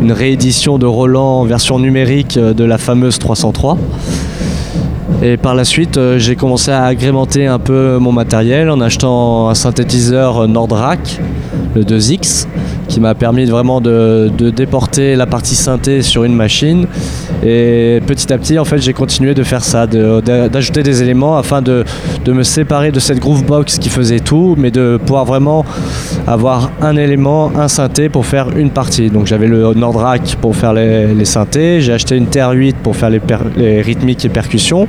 [0.00, 3.78] une réédition de Roland en version numérique euh, de la fameuse 303.
[5.22, 9.48] Et par la suite, euh, j'ai commencé à agrémenter un peu mon matériel en achetant
[9.48, 11.20] un synthétiseur Nordrak,
[11.74, 12.46] le 2X,
[12.88, 16.86] qui m'a permis vraiment de, déporter la partie synthé sur une machine.
[17.44, 21.62] Et petit à petit, en fait, j'ai continué de faire ça, d'ajouter des éléments afin
[21.62, 21.84] de,
[22.24, 25.64] de me séparer de cette groovebox qui faisait tout, mais de pouvoir vraiment
[26.26, 29.10] avoir un élément, un synthé pour faire une partie.
[29.10, 33.80] Donc j'avais le Nordrak pour faire les, synthés, j'ai acheté une TR8 pour faire les
[33.82, 34.88] rythmiques et percussions.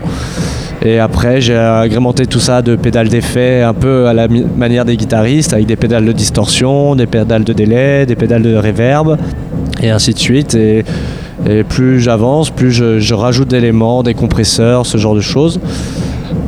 [0.84, 4.98] Et après, j'ai agrémenté tout ça de pédales d'effet un peu à la manière des
[4.98, 9.18] guitaristes, avec des pédales de distorsion, des pédales de délai, des pédales de reverb,
[9.82, 10.56] et ainsi de suite.
[10.56, 10.84] Et,
[11.70, 15.60] plus j'avance, plus je, rajoute d'éléments, des compresseurs, ce genre de choses.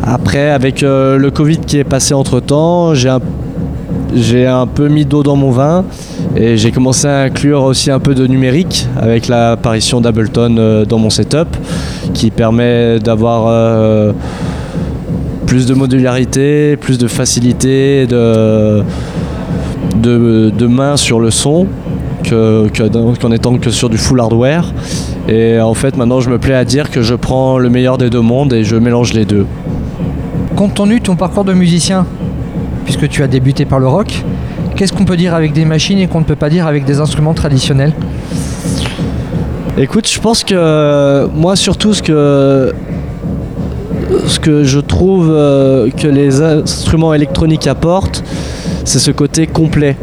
[0.03, 3.19] Après, avec euh, le Covid qui est passé entre temps, j'ai un
[4.15, 5.85] j'ai un peu mis d'eau dans mon vin
[6.35, 10.97] et j'ai commencé à inclure aussi un peu de numérique avec l'apparition d'Ableton euh, dans
[10.97, 11.47] mon setup
[12.17, 14.11] qui permet d'avoir euh,
[15.45, 18.83] plus de modularité, plus de facilité de,
[20.67, 21.67] main sur le son
[22.27, 24.73] qu'en étant que sur du full hardware.
[25.29, 28.09] Et en fait maintenant je me plais à dire que je prends le meilleur des
[28.09, 29.45] deux mondes et je mélange les deux.
[30.55, 32.07] Compte tenu ton parcours de musicien,
[32.83, 34.23] puisque tu as débuté par le rock,
[34.75, 36.99] qu'est-ce qu'on peut dire avec des machines et qu'on ne peut pas dire avec des
[36.99, 37.93] instruments traditionnels?
[39.79, 42.73] Écoute, je pense que euh, moi surtout ce que
[44.25, 48.23] ce que je trouve euh, que les instruments électroniques apportent,
[48.85, 49.95] c'est ce côté complet.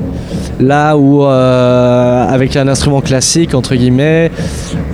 [0.61, 4.31] Là où euh, avec un instrument classique entre guillemets,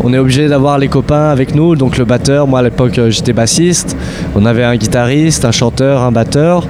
[0.02, 3.10] on est obligé d'avoir les copains avec nous, donc le batteur, moi à l'époque euh,
[3.10, 3.97] j'étais bassiste,
[4.35, 6.66] on avait un guitariste, un chanteur, un batteur,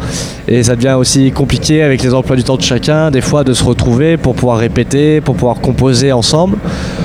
[0.48, 3.52] et ça devient aussi compliqué avec les emplois du temps de chacun, des fois de
[3.52, 6.56] se retrouver pour pouvoir répéter, pour pouvoir composer ensemble.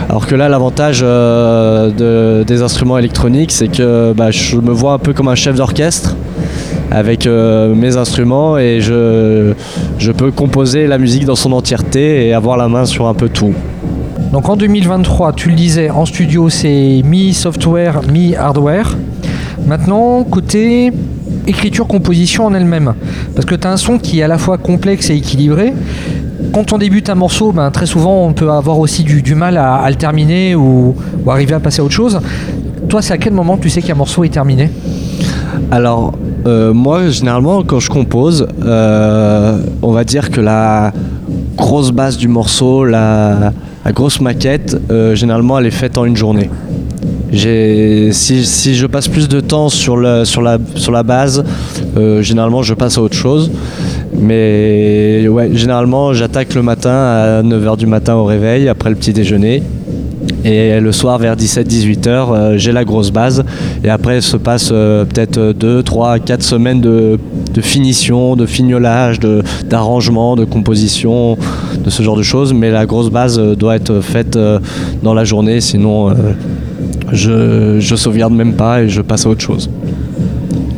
[0.09, 4.93] Alors que là, l'avantage euh, de- des instruments électroniques, c'est que bah, je me vois
[4.93, 6.15] un peu comme un chef d'orchestre
[6.91, 12.57] avec euh, mes instruments et je peux composer la musique dans son entièreté et avoir
[12.57, 13.53] la main sur un peu tout.
[14.31, 18.95] Donc en 2023, tu le disais, en studio c'est mi-software, mi-hardware.
[19.65, 20.91] Maintenant, côté
[21.47, 22.93] écriture-composition en elle-même,
[23.33, 25.73] parce que tu as un son qui est à la fois complexe et équilibré.
[26.53, 29.89] Quand on débute un morceau, ben, très souvent on peut avoir aussi du, mal à,
[29.89, 30.95] le terminer ou,
[31.27, 32.19] arriver à passer à autre chose.
[32.89, 34.69] Toi, c'est à quel moment tu sais qu'un morceau est terminé?
[35.71, 36.13] Alors,
[36.45, 40.93] euh, moi, généralement, quand je compose, euh, on va dire que la
[41.57, 43.51] grosse base du morceau, la,
[43.85, 46.49] la grosse maquette, euh, généralement, elle est faite en une journée.
[47.31, 50.23] Si, je passe plus de temps sur, la,
[51.03, 51.43] base,
[51.95, 53.51] euh, généralement, je passe à autre chose.
[54.17, 59.61] Mais généralement, j'attaque le matin à 9h du matin au réveil, après le petit déjeuner.
[60.43, 63.43] Et le soir vers 17-18 heures, euh, j'ai la grosse base.
[63.83, 67.17] Et après se passe euh, peut-être 2, 3, 4 semaines de
[67.61, 69.19] finition, de fignolage,
[69.67, 71.37] d'arrangement, de, composition,
[71.83, 72.53] de ce genre de choses.
[72.53, 74.37] Mais la grosse base euh, doit être faite
[75.01, 76.13] dans la journée, sinon
[77.11, 79.69] je, je sauvegarde même pas et je passe à autre chose.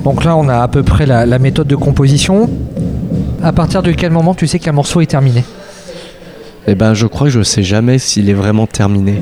[0.04, 2.50] Donc là, on a à peu près la, la méthode de composition.
[3.44, 5.44] À partir de quel moment tu sais qu'un morceau est terminé
[6.70, 9.22] Eh ben, je crois que je sais jamais s'il est vraiment terminé.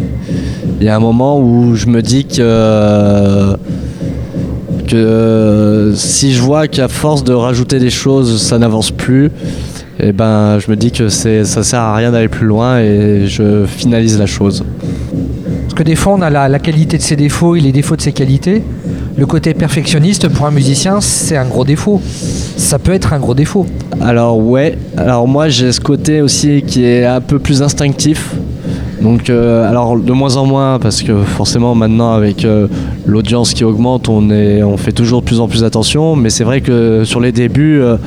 [0.79, 3.55] Il y a un moment où je me dis que
[5.95, 9.29] si je vois qu'à force de rajouter des choses, ça n'avance plus,
[9.99, 13.27] eh ben, je me dis que c'est ça sert à rien d'aller plus loin et
[13.27, 14.63] je finalise la chose.
[15.63, 18.01] Parce que des fois, on a la qualité de ses défauts et les défauts de
[18.01, 18.63] ses qualités.
[19.17, 22.01] Le côté perfectionniste pour un musicien, c'est un gros défaut.
[22.57, 23.65] Ça peut être un gros défaut.
[24.01, 28.35] Alors ouais, alors moi j'ai ce côté aussi qui est un peu plus instinctif.
[29.01, 32.67] Donc euh, alors de moins en moins parce que forcément maintenant avec euh,
[33.05, 36.43] l'audience qui augmente on, est, on fait toujours de plus en plus attention mais c'est
[36.43, 37.97] vrai que sur les débuts euh,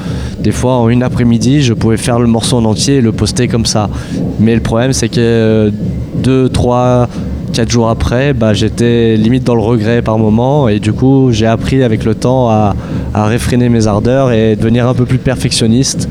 [0.40, 3.48] des fois en une après-midi je pouvais faire le morceau en entier et le poster
[3.48, 3.88] comme ça.
[4.40, 5.70] Mais le problème c'est que euh,
[6.16, 7.08] deux, trois,
[7.52, 11.46] quatre jours après bah, j'étais limite dans le regret par moment et du coup j'ai
[11.46, 12.74] appris avec le temps à,
[13.18, 16.08] à réfréner mes ardeurs et devenir un peu plus perfectionniste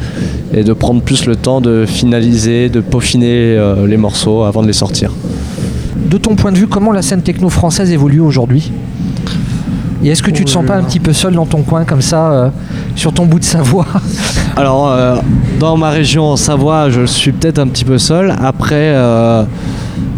[0.53, 4.67] et de prendre plus le temps de finaliser, de peaufiner euh, les morceaux avant de
[4.67, 5.11] les sortir.
[6.09, 8.71] De ton point de vue, comment la scène techno française évolue aujourd'hui?
[10.03, 12.01] Et est-ce que tu te sens pas un petit peu seul dans ton coin comme
[12.01, 12.49] ça, euh,
[12.95, 13.87] sur ton bout de Savoie?
[14.55, 15.17] Alors, euh,
[15.59, 18.33] dans ma région en Savoie, je suis peut-être un petit peu seul.
[18.41, 19.43] Après, euh,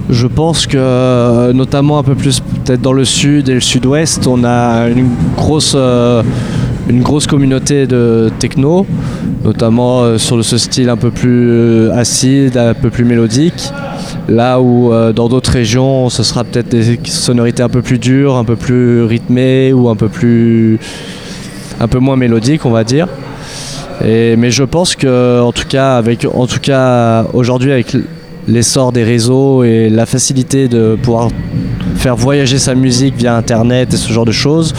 [0.10, 4.44] je pense que, notamment un peu plus peut-être dans le sud et le sud-ouest, on
[4.44, 5.78] a une grosse,
[6.90, 8.86] une grosse communauté de techno,
[9.44, 13.72] notamment euh, sur ce style un peu plus euh, acide, un peu plus mélodique.
[14.28, 18.36] Là où euh, dans d'autres régions, ce sera peut-être des sonorités un peu plus dures,
[18.36, 20.80] un peu plus rythmées ou un peu plus,
[21.80, 23.08] un peu moins mélodiques, on va dire.
[24.02, 27.96] Mais je pense que, en tout cas, avec, en tout cas, aujourd'hui, avec
[28.48, 31.28] l'essor des réseaux et la facilité de pouvoir
[31.98, 34.74] faire voyager sa musique via Internet et ce genre de choses,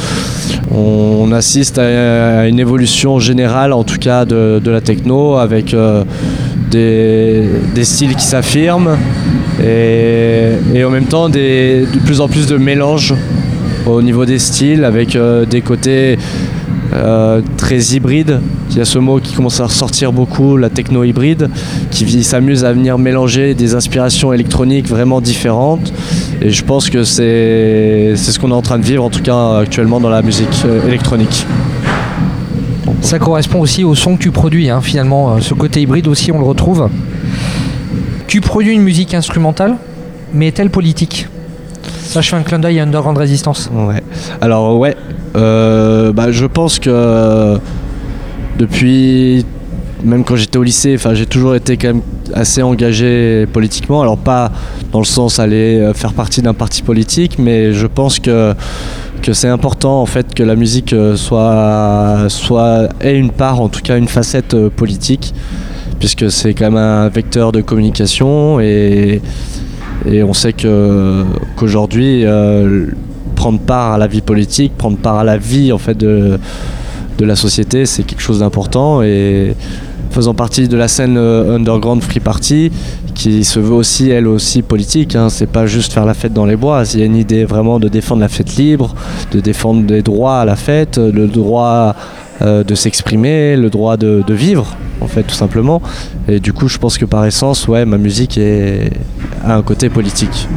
[0.72, 6.04] on assiste à une évolution générale, en tout cas, de, la techno, avec euh,
[6.70, 8.96] des, styles qui s'affirment
[9.62, 13.14] et, en même temps de plus en plus de mélange
[13.86, 16.18] au niveau des styles, avec euh, des côtés
[16.94, 18.40] euh, très hybride.
[18.70, 21.50] Il y a ce mot qui commence à ressortir beaucoup, la techno hybride,
[21.90, 25.92] qui s'amuse à venir mélanger des inspirations électroniques vraiment différentes.
[26.40, 29.58] Et je pense que c'est ce qu'on est en train de vivre, en tout cas
[29.58, 31.46] actuellement dans la musique euh, électronique.
[33.00, 35.34] Ça correspond aussi au son que tu produis, hein, finalement.
[35.34, 36.88] Euh, Ce côté hybride aussi, on le retrouve.
[38.28, 39.76] Tu produis une musique instrumentale,
[40.32, 41.26] mais est-elle politique?
[42.02, 43.68] Ça, je fais un clin d'œil à Underground Résistance.
[43.72, 44.02] Ouais.
[44.40, 44.96] Alors ouais,
[45.36, 47.58] euh, bah, je pense que
[48.60, 49.46] depuis
[50.04, 54.02] même quand j'étais au lycée, enfin j'ai toujours été quand même assez engagé politiquement.
[54.02, 54.52] Alors pas
[54.92, 58.54] dans le sens aller euh, faire partie d'un parti politique, mais je pense que
[59.22, 63.68] que c'est important en fait que la musique euh, soit soit ait une part, en
[63.68, 65.34] tout cas une facette euh, politique,
[65.98, 69.20] puisque c'est quand même un vecteur de communication et
[70.06, 72.24] et on sait qu'aujourd'hui
[73.36, 76.38] prendre part à la vie politique, prendre part à la vie en fait de,
[77.20, 79.54] de la société, c'est quelque chose d'important et
[80.10, 82.72] faisant partie de la scène euh, underground free party
[83.14, 85.28] qui se veut aussi elle aussi politique hein.
[85.28, 87.78] c'est pas juste faire la fête dans les bois il y a une idée vraiment
[87.78, 88.94] de défendre la fête libre
[89.30, 91.94] de défendre des droits à la fête le droit
[92.42, 95.80] euh, de s'exprimer le droit de, vivre en fait tout simplement
[96.26, 98.90] et du coup je pense que par essence ouais ma musique est,
[99.44, 100.48] a un côté politique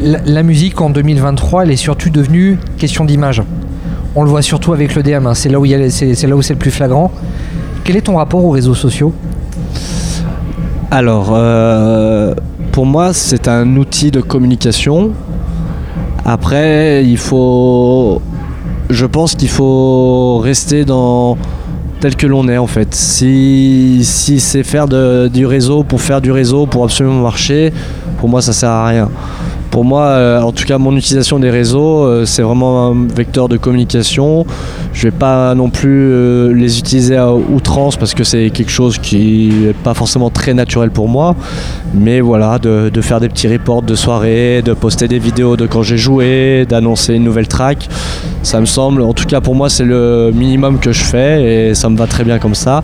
[0.00, 3.42] La, la musique en 2023, elle est surtout devenue question d'image.
[4.14, 7.10] On le voit surtout avec le DM, hein, c'est là où c'est le plus flagrant.
[7.84, 9.12] Quel est ton rapport aux réseaux sociaux?
[10.90, 12.34] Alors, euh,
[12.72, 15.12] pour moi, c'est un outil de communication.
[16.24, 18.20] Après, il faut.
[18.90, 21.38] Je pense qu'il faut rester dans
[22.00, 22.94] tel que l'on est en fait.
[22.94, 27.72] Si, c'est faire du réseau pour faire du réseau pour absolument marcher,
[28.18, 29.08] pour moi ça sert à rien.
[29.72, 33.48] Pour moi, euh, en tout cas, mon utilisation des réseaux, euh, c'est vraiment un vecteur
[33.48, 34.44] de communication.
[34.92, 38.98] Je vais pas non plus euh, les utiliser à outrance parce que c'est quelque chose
[38.98, 41.34] qui n'est pas forcément très naturel pour moi.
[41.94, 45.82] Mais voilà, de, faire des petits reports de soirée, de poster des vidéos de quand
[45.82, 47.88] j'ai joué, d'annoncer une nouvelle track,
[48.42, 51.74] ça me semble, en tout cas pour moi, c'est le minimum que je fais et
[51.74, 52.82] ça me va très bien comme ça.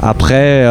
[0.00, 0.64] Après,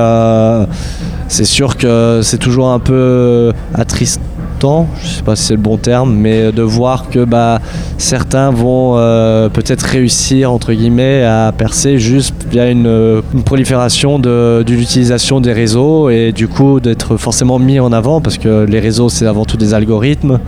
[1.27, 4.21] c'est sûr que c'est toujours un peu attristant
[4.63, 7.59] réconfortant, je sais pas si c'est le bon terme, mais de voir que bah,
[7.97, 15.41] certains vont euh, peut-être réussir entre guillemets à percer juste via une, prolifération de, l'utilisation
[15.41, 19.27] des réseaux et du coup d'être forcément mis en avant parce que les réseaux c'est
[19.27, 20.39] avant tout des algorithmes.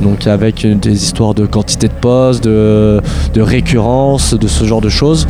[0.00, 3.00] Donc avec des histoires de quantité de postes, de,
[3.34, 5.26] de récurrence, de ce genre de choses.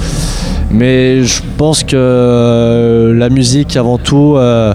[0.70, 4.74] Mais je pense que euh, la musique avant tout, euh,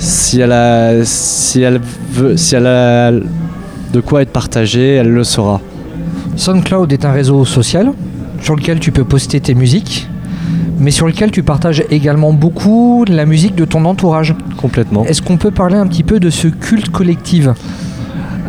[0.00, 1.78] si elle a, si elle
[2.12, 5.60] veut, si elle a de quoi être partagée, elle le sera.
[6.36, 7.92] SoundCloud est un réseau social
[8.40, 10.08] sur lequel tu peux poster tes musiques,
[10.78, 14.34] mais sur lequel tu partages également beaucoup la musique de ton entourage.
[14.56, 15.04] Complètement.
[15.04, 17.48] Est-ce qu'on peut parler un petit peu de ce culte collectif?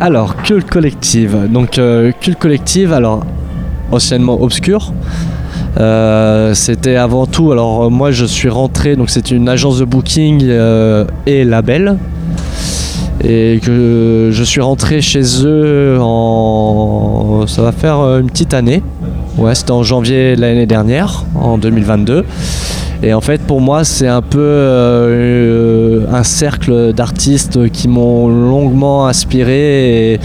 [0.00, 1.36] Alors, culte collective.
[1.50, 3.26] Donc, euh, culte collective, alors,
[3.90, 4.94] anciennement obscur.
[5.78, 9.84] Euh, c'était avant tout, alors euh, moi je suis rentré, donc c'est une agence de
[9.84, 11.98] booking euh, et label.
[13.24, 17.44] Et que je suis rentré chez eux en.
[17.46, 18.82] Ça va faire une petite année.
[19.38, 22.24] Ouais, c'était en janvier l'année dernière, en 2022.
[23.04, 30.14] Et en fait, pour moi, c'est un peu un cercle d'artistes qui m'ont longuement inspiré
[30.14, 30.20] et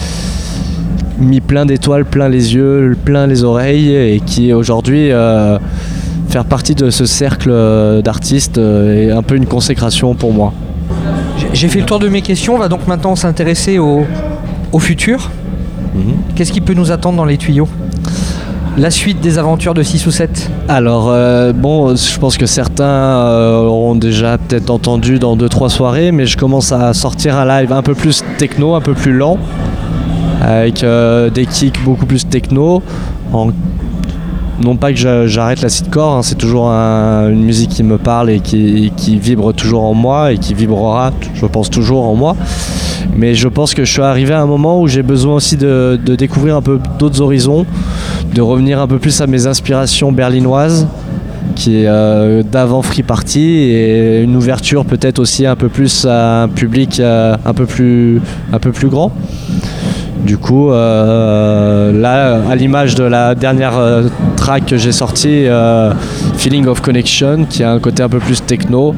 [1.19, 5.57] mis plein d'étoiles, plein les yeux, plein les oreilles, et qui aujourd'hui euh,
[6.29, 10.53] faire partie de ce cercle euh, d'artistes euh, est un peu une consécration pour moi.
[11.53, 14.05] J'ai- fait le tour de mes questions, on va donc maintenant s'intéresser au,
[14.71, 15.31] au futur.
[16.35, 17.67] Qu'est-ce qui peut nous attendre dans les tuyaux?
[18.77, 22.83] La suite des aventures de 6 ou 7 Alors, euh, bon, je pense que certains
[22.85, 27.73] euh, auront déjà peut-être entendu dans 2-3 soirées, mais je commence à sortir un live
[27.73, 29.39] un peu plus techno, un peu plus lent,
[30.41, 32.81] avec euh, des kicks beaucoup plus techno.
[34.59, 37.99] Non pas que j'a- j'arrête la sitcore, hein, c'est toujours un- une musique qui me
[37.99, 42.35] parle et qui, vibre toujours en moi et qui vibrera, je pense, toujours en moi.
[43.15, 45.99] Mais je pense que je suis arrivé à un moment où j'ai besoin aussi de,
[46.03, 47.65] de découvrir un peu d'autres horizons,
[48.33, 50.87] de revenir un peu plus à mes inspirations berlinoises,
[51.55, 56.43] qui est euh, d'avant Free Party, et une ouverture peut-être aussi un peu plus à
[56.43, 59.11] un public euh, un, peu plus, un peu plus grand.
[60.23, 64.03] Du coup, euh, là, à l'image de la dernière euh,
[64.35, 65.93] track que j'ai sortie, euh,
[66.37, 68.95] Feeling of Connection, qui a un côté un peu plus techno,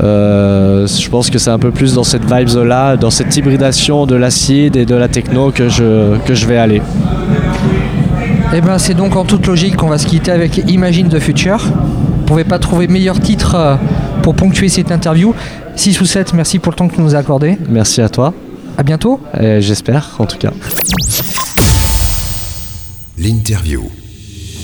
[0.00, 4.76] je pense que c'est un peu plus dans cette vibes-là, dans cette hybridation de l'acide
[4.76, 6.82] et de la techno que je, que je vais aller.
[8.52, 11.58] Eh ben c'est donc en toute logique qu'on va se quitter avec Imagine the Future.
[11.58, 13.78] Vous pouvez pas trouver meilleur titre
[14.22, 15.34] pour ponctuer cette interview.
[15.76, 17.58] 6 ou 7, merci pour le temps que tu nous as accordé.
[17.68, 18.32] Merci à toi,
[18.80, 19.20] À bientôt.
[19.38, 20.52] et j'espère en tout cas.
[23.18, 23.82] L'interview.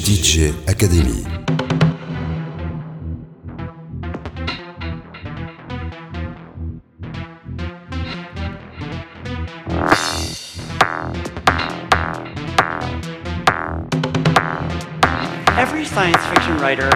[0.06, 1.22] DJ Academy.
[15.58, 16.88] Every science fiction writer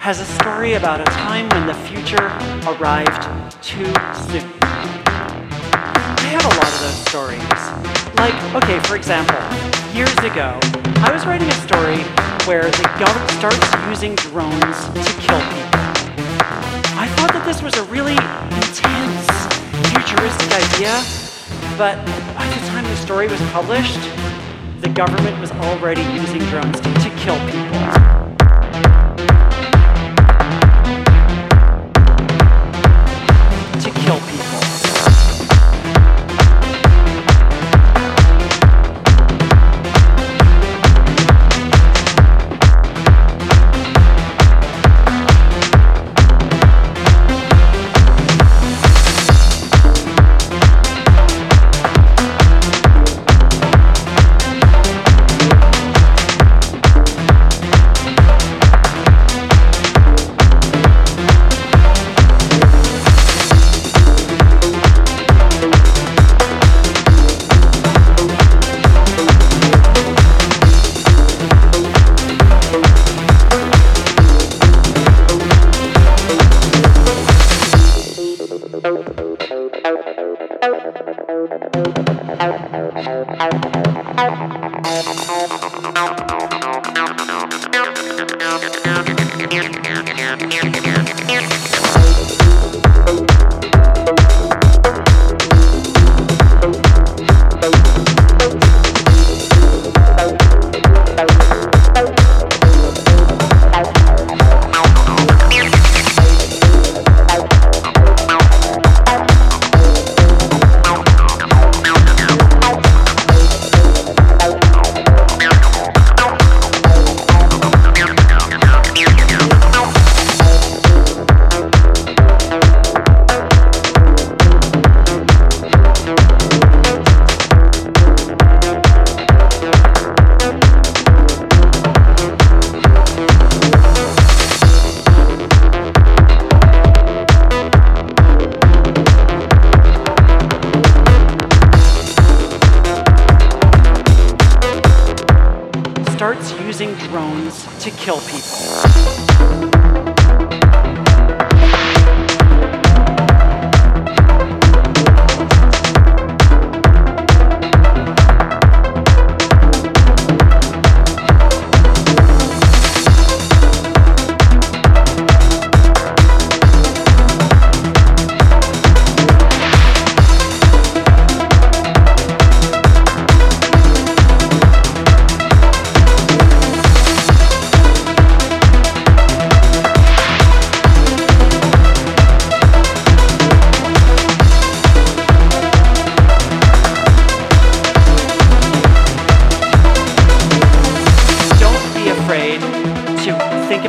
[0.00, 2.24] has a story about a time when the future
[2.66, 3.28] arrived
[3.60, 3.84] too
[4.30, 4.93] soon.
[6.34, 7.38] Have a lot of those stories.
[8.18, 9.38] Like, okay, for example,
[9.94, 10.58] years ago,
[11.06, 12.02] I was writing a story
[12.44, 15.78] where the government starts using drones to kill people.
[16.98, 19.30] I thought that this was a really intense,
[19.94, 20.98] futuristic idea,
[21.78, 22.04] but
[22.34, 24.02] by the time the story was published,
[24.80, 28.13] the government was already using drones to, to kill people.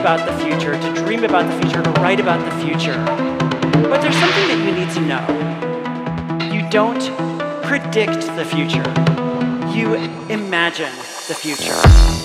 [0.06, 2.94] About the future, to dream about the future, to write about the future.
[3.90, 6.54] But there's something that you need to know.
[6.54, 7.02] You don't
[7.64, 8.86] predict the future,
[9.76, 9.96] you
[10.30, 10.94] imagine
[11.28, 12.25] the future.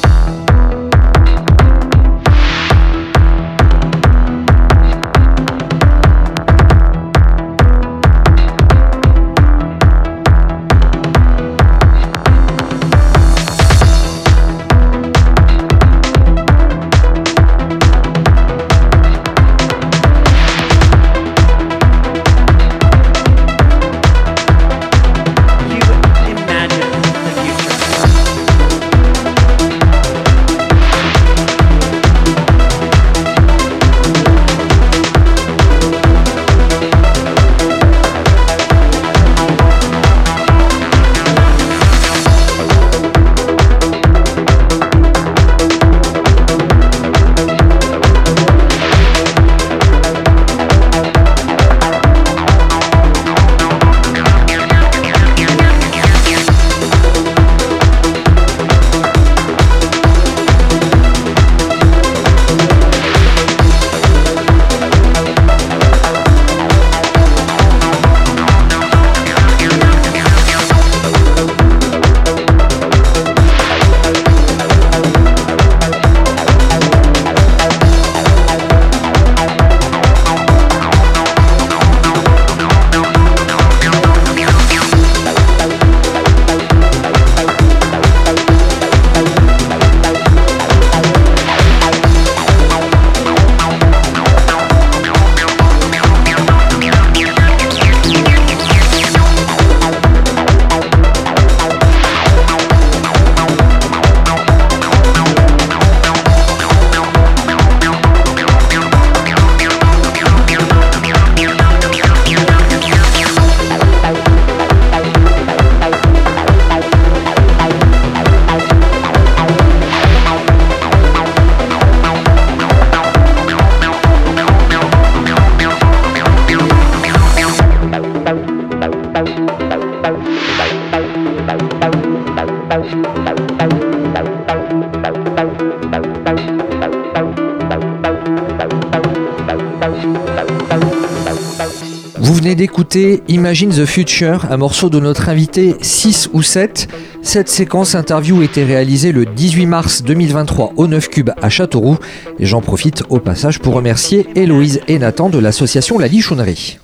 [142.96, 146.88] Imagine the Future, un morceau de notre invité 6 ou 7.
[147.22, 151.98] Cette séquence interview était réalisée le 18 mars 2023 au 9 Cube à Châteauroux.
[152.40, 156.80] J'en profite au passage pour remercier Héloïse et Nathan de l'association La Lichonnerie.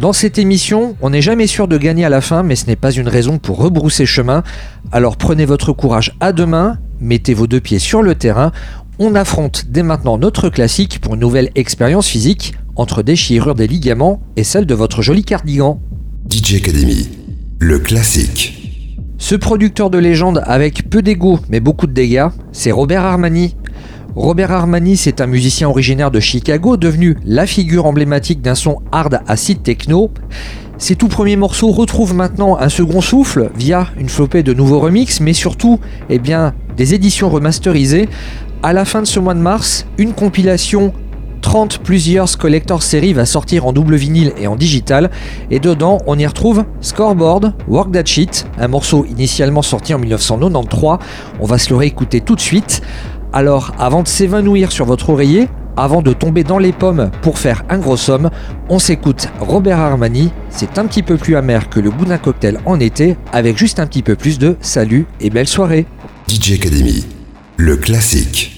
[0.00, 2.76] Dans cette émission, on n'est jamais sûr de gagner à la fin, mais ce n'est
[2.76, 4.42] pas une raison pour rebrousser chemin.
[4.90, 8.50] Alors prenez votre courage à deux mains, mettez vos deux pieds sur le terrain.
[8.98, 14.22] On affronte dès maintenant notre classique pour une nouvelle expérience physique entre déchirure des ligaments
[14.36, 15.82] et celle de votre joli cardigan.
[16.30, 17.06] DJ Academy,
[17.58, 18.72] le classique.
[19.18, 23.54] Ce producteur de légende avec peu d'ego mais beaucoup de dégâts, c'est Robert Armani.
[24.14, 29.20] Robert Armani, c'est un musicien originaire de Chicago, devenu la figure emblématique d'un son hard
[29.26, 30.10] acid techno.
[30.78, 35.20] Ses tout premiers morceaux retrouvent maintenant un second souffle via une flopée de nouveaux remixes,
[35.20, 38.08] mais surtout, eh bien, des éditions remasterisées.
[38.62, 40.92] À la fin de ce mois de mars, une compilation
[41.42, 45.10] 30 Plus Years Collector Series va sortir en double vinyle et en digital,
[45.50, 50.98] et dedans on y retrouve Scoreboard, Work That Shit, un morceau initialement sorti en 1993.
[51.40, 52.82] On va se le réécouter tout de suite.
[53.32, 57.62] Alors, avant de s'évanouir sur votre oreiller, avant de tomber dans les pommes pour faire
[57.68, 58.30] un gros somme,
[58.68, 60.32] on s'écoute Robert Armani.
[60.48, 63.78] C'est un petit peu plus amer que le goût d'un cocktail en été, avec juste
[63.78, 65.86] un petit peu plus de salut et belle soirée.
[66.28, 67.06] DJ Academy,
[67.56, 68.56] le classique.